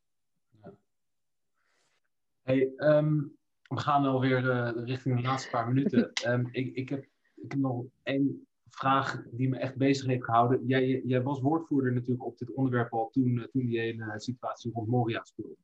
[2.41, 6.11] Hey, um, we gaan alweer uh, richting de laatste paar minuten.
[6.27, 7.03] Um, ik, ik, heb,
[7.35, 10.65] ik heb nog één vraag die me echt bezig heeft gehouden.
[10.65, 14.71] Jij, jij was woordvoerder natuurlijk op dit onderwerp al toen, uh, toen die hele situatie
[14.71, 15.57] rond Moria speelde.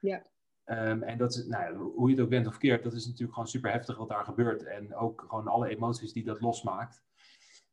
[0.00, 0.26] Ja.
[0.64, 3.32] Um, en dat is, nou, hoe je het ook bent of keert, dat is natuurlijk
[3.32, 4.64] gewoon super heftig wat daar gebeurt.
[4.64, 7.04] En ook gewoon alle emoties die dat losmaakt.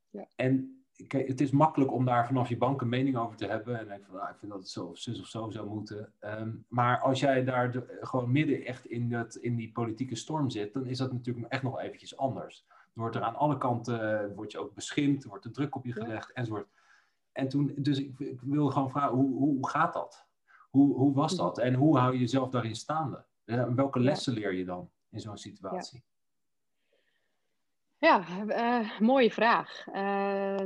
[0.10, 0.28] Ja.
[0.36, 3.80] En het is makkelijk om daar vanaf je bank een mening over te hebben.
[3.80, 6.14] En denk van, nou, ik vind dat het zo of zus of zo zou moeten.
[6.20, 10.74] Ehm, maar als jij daar gewoon midden echt in, dat, in die politieke storm zit,
[10.74, 12.66] dan is dat natuurlijk echt nog eventjes anders.
[12.94, 15.92] Wordt er aan alle kanten, wordt je ook beschimpt, er wordt er druk op je
[15.92, 16.68] gelegd enzovoort.
[17.32, 20.28] En toen, dus ik, ik wil gewoon vragen, hoe, hoe gaat dat?
[20.70, 21.58] Hoe, hoe was dat?
[21.58, 23.26] En hoe hou je jezelf daarin staande?
[23.46, 26.04] En welke lessen leer je dan in zo'n situatie?
[27.98, 29.88] Ja, uh, mooie vraag.
[29.88, 30.58] Uh,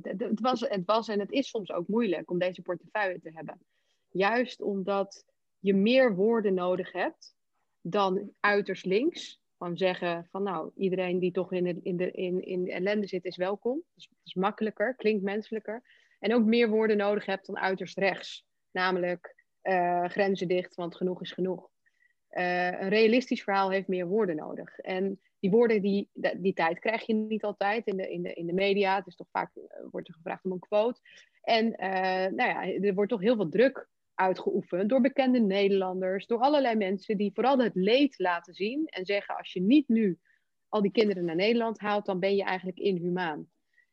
[0.00, 3.60] het, was, het was en het is soms ook moeilijk om deze portefeuille te hebben.
[4.08, 5.24] Juist omdat
[5.58, 7.36] je meer woorden nodig hebt
[7.80, 9.40] dan uiterst links.
[9.60, 13.24] Van zeggen van nou, iedereen die toch in, de, in, de, in, in ellende zit
[13.24, 13.82] is welkom.
[13.94, 15.82] Dus het is makkelijker, klinkt menselijker.
[16.18, 18.44] En ook meer woorden nodig hebt dan uiterst rechts.
[18.70, 21.70] Namelijk uh, grenzen dicht, want genoeg is genoeg.
[22.28, 24.78] een realistisch verhaal heeft meer woorden nodig.
[24.78, 28.46] En die woorden, die, die tijd krijg je niet altijd in de, in de, in
[28.46, 28.96] de media.
[28.96, 31.00] Het is toch vaak, uh, wordt er gevraagd om een quote.
[31.40, 31.70] En
[32.34, 33.88] nou ja, er wordt toch heel veel druk
[34.20, 39.36] uitgeoefend door bekende Nederlanders, door allerlei mensen die vooral het leed laten zien en zeggen
[39.36, 40.18] als je niet nu
[40.68, 43.50] al die kinderen naar Nederland haalt, dan ben je eigenlijk inhumaan.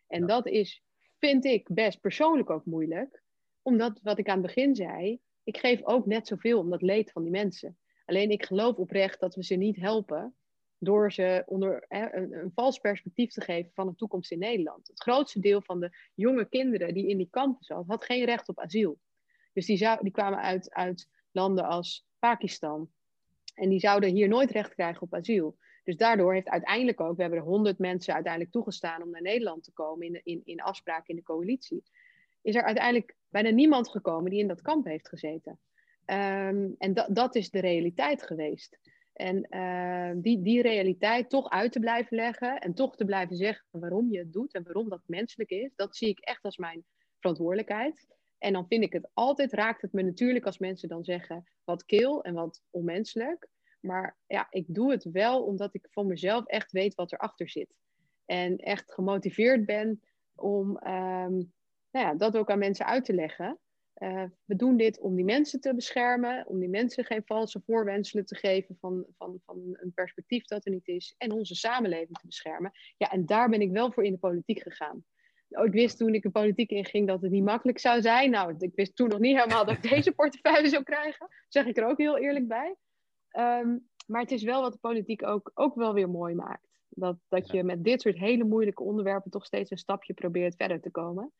[0.08, 0.84] En dat is,
[1.20, 3.24] vind ik, best persoonlijk ook moeilijk,
[3.62, 7.12] omdat wat ik aan het begin zei, ik geef ook net zoveel om dat leed
[7.12, 7.78] van die mensen.
[8.06, 10.36] Alleen ik geloof oprecht dat we ze niet helpen
[10.78, 14.88] door ze onder hè, een, een, vals perspectief te geven van een toekomst in Nederland.
[14.88, 18.50] Het grootste deel van de jonge kinderen die in die kampen zat, had geen recht
[18.50, 19.00] op asiel.
[19.58, 22.90] Dus die, die kwamen uit, uit landen als Pakistan.
[23.54, 25.58] En die zouden hier nooit recht krijgen op asiel.
[25.84, 29.64] Dus daardoor heeft uiteindelijk ook, we hebben er honderd mensen uiteindelijk toegestaan om naar Nederland
[29.64, 31.84] te komen in, in, in afspraak in de coalitie.
[32.42, 35.60] Is er uiteindelijk bijna niemand gekomen die in dat kamp heeft gezeten.
[36.06, 38.80] Um, en dat, dat is de realiteit geweest.
[39.14, 43.66] En uh, die, die realiteit toch uit te blijven leggen en toch te blijven zeggen
[43.72, 46.86] waarom je het doet en waarom dat menselijk is, dat zie ik echt als mijn
[47.20, 48.17] verantwoordelijkheid.
[48.38, 51.86] En dan vind ik het altijd, raakt het me natuurlijk als mensen dan zeggen wat
[51.86, 53.48] kil en wat onmenselijk.
[53.80, 57.76] Maar ja, ik doe het wel omdat ik van mezelf echt weet wat erachter zit.
[58.26, 60.02] En echt gemotiveerd ben
[60.36, 61.54] om um,
[61.92, 63.60] nou ja, dat ook aan mensen uit te leggen.
[63.98, 68.26] Uh, we doen dit om die mensen te beschermen, om die mensen geen valse voorwenselen
[68.26, 72.26] te geven van, van, van een perspectief dat er niet is, en onze samenleving te
[72.26, 72.72] beschermen.
[72.98, 75.06] Ja, en daar ben ik wel voor in de politiek gegaan.
[75.50, 78.30] Oh, ik wist toen ik de politiek inging dat het niet makkelijk zou zijn.
[78.30, 81.28] Nou, ik wist toen nog niet helemaal dat ik deze portefeuille zou krijgen.
[81.48, 82.76] Zeg ik er ook heel eerlijk bij.
[83.32, 86.80] Um, maar het is wel wat de politiek ook, ook wel weer mooi maakt.
[86.90, 90.82] Dat, dat je met dit soort hele moeilijke onderwerpen toch steeds een stapje probeert verder
[90.82, 91.34] te komen.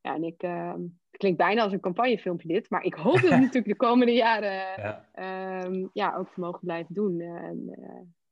[0.00, 0.72] Ja, en ik, uh,
[1.10, 4.52] het klinkt bijna als een campagnefilmpje dit, maar ik hoop het natuurlijk de komende jaren
[4.52, 5.64] ja.
[5.64, 7.50] Um, ja, ook te mogen blijven doen uh,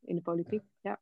[0.00, 0.62] in de politiek.
[0.80, 1.00] Ja.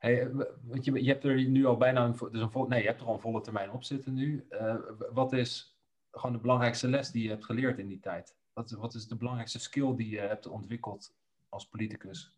[0.00, 0.28] Hey, eh,
[0.62, 3.06] want je, je hebt er nu al bijna een, dus een nee, je hebt er
[3.06, 4.46] al een volle termijn op zitten nu.
[4.50, 4.76] Uh,
[5.12, 5.78] wat is
[6.10, 8.36] gewoon de belangrijkste les die je hebt geleerd in die tijd?
[8.52, 11.14] Wat, wat is de belangrijkste skill die je hebt ontwikkeld
[11.48, 12.36] als politicus?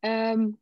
[0.00, 0.58] Um,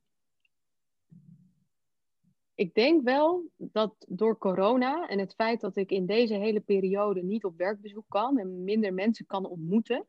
[2.54, 7.22] ik denk wel dat door corona en het feit dat ik in deze hele periode
[7.22, 10.06] niet op werkbezoek kan en minder mensen kan ontmoeten,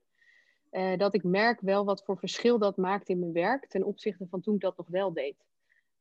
[0.72, 4.28] uh, dat ik merk wel wat voor verschil dat maakt in mijn werk ten opzichte
[4.28, 5.48] van toen ik dat nog wel deed.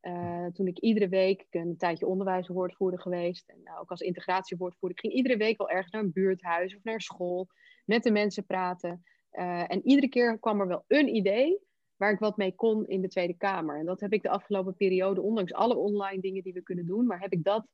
[0.01, 5.13] Uh, toen ik iedere week, een tijdje onderwijswoordvoerder geweest en ook als integratiewoordvoerder, ik ging
[5.13, 7.47] iedere week wel ergens naar een buurthuis of naar school,
[7.85, 9.03] met de mensen praten.
[9.31, 11.59] Uh, en iedere keer kwam er wel een idee
[11.95, 13.79] waar ik wat mee kon in de Tweede Kamer.
[13.79, 17.05] En dat heb ik de afgelopen periode, ondanks alle online dingen die we kunnen doen,
[17.05, 17.67] maar heb ik dat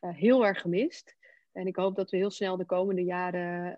[0.00, 1.16] heel erg gemist.
[1.52, 3.76] En ik hoop dat we heel snel de komende jaren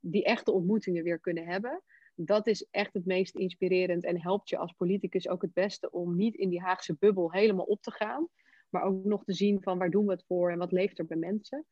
[0.00, 1.82] die echte ontmoetingen weer kunnen hebben.
[2.24, 6.16] Dat is echt het meest inspirerend en helpt je als politicus ook het beste om
[6.16, 8.28] niet in die Haagse bubbel helemaal op te gaan.
[8.68, 11.06] Maar ook nog te zien van waar doen we het voor en wat leeft er
[11.06, 11.64] bij mensen.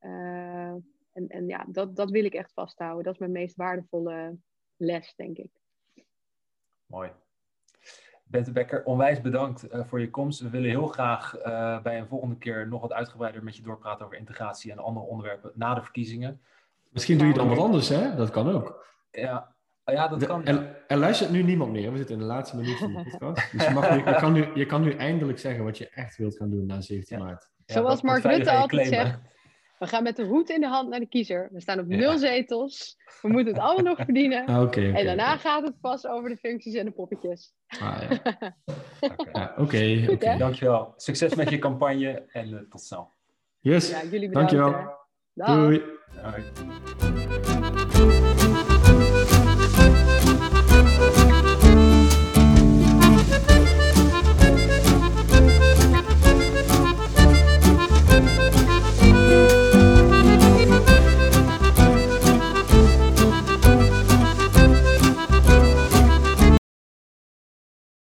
[0.00, 0.74] Uh,
[1.12, 3.04] en, en ja, dat, dat wil ik echt vasthouden.
[3.04, 4.38] Dat is mijn meest waardevolle
[4.76, 5.50] les, denk ik.
[6.86, 7.10] Mooi.
[8.24, 10.40] Bente Becker, onwijs bedankt uh, voor je komst.
[10.40, 14.04] We willen heel graag uh, bij een volgende keer nog wat uitgebreider met je doorpraten
[14.04, 16.40] over integratie en andere onderwerpen na de verkiezingen.
[16.88, 18.14] Misschien doe je dan wat anders, hè?
[18.14, 18.86] Dat kan ook.
[19.10, 19.55] Ja,
[19.94, 20.44] ja dat kan.
[20.44, 21.90] Er, er, luistert nu niemand meer.
[21.90, 23.52] We zitten in de laatste minuut van de podcast.
[23.52, 26.16] Dus je, mag nu, je, kan nu, je kan nu eindelijk zeggen wat je echt
[26.16, 27.50] wilt gaan doen na 17 maart.
[27.66, 29.18] Ja, Zoals Mark Rutte altijd zegt,
[29.78, 31.48] we gaan met de hoed in de hand naar de kiezer.
[31.52, 32.96] We staan op nul zetels.
[33.22, 34.42] We moeten het allemaal nog verdienen.
[34.48, 37.54] Okay, okay, en daarna gaat het pas over de functies en de poppetjes.
[37.66, 38.54] Ah, ja.
[39.64, 40.36] Oké, oké.
[40.38, 40.92] Dankjewel.
[40.96, 43.12] Succes met je campagne en uh, tot snel.
[43.60, 44.50] Yes, ja, jullie bedankt.
[44.50, 44.94] Dankjewel.
[45.34, 45.82] Doei.
[46.22, 47.75] Doei.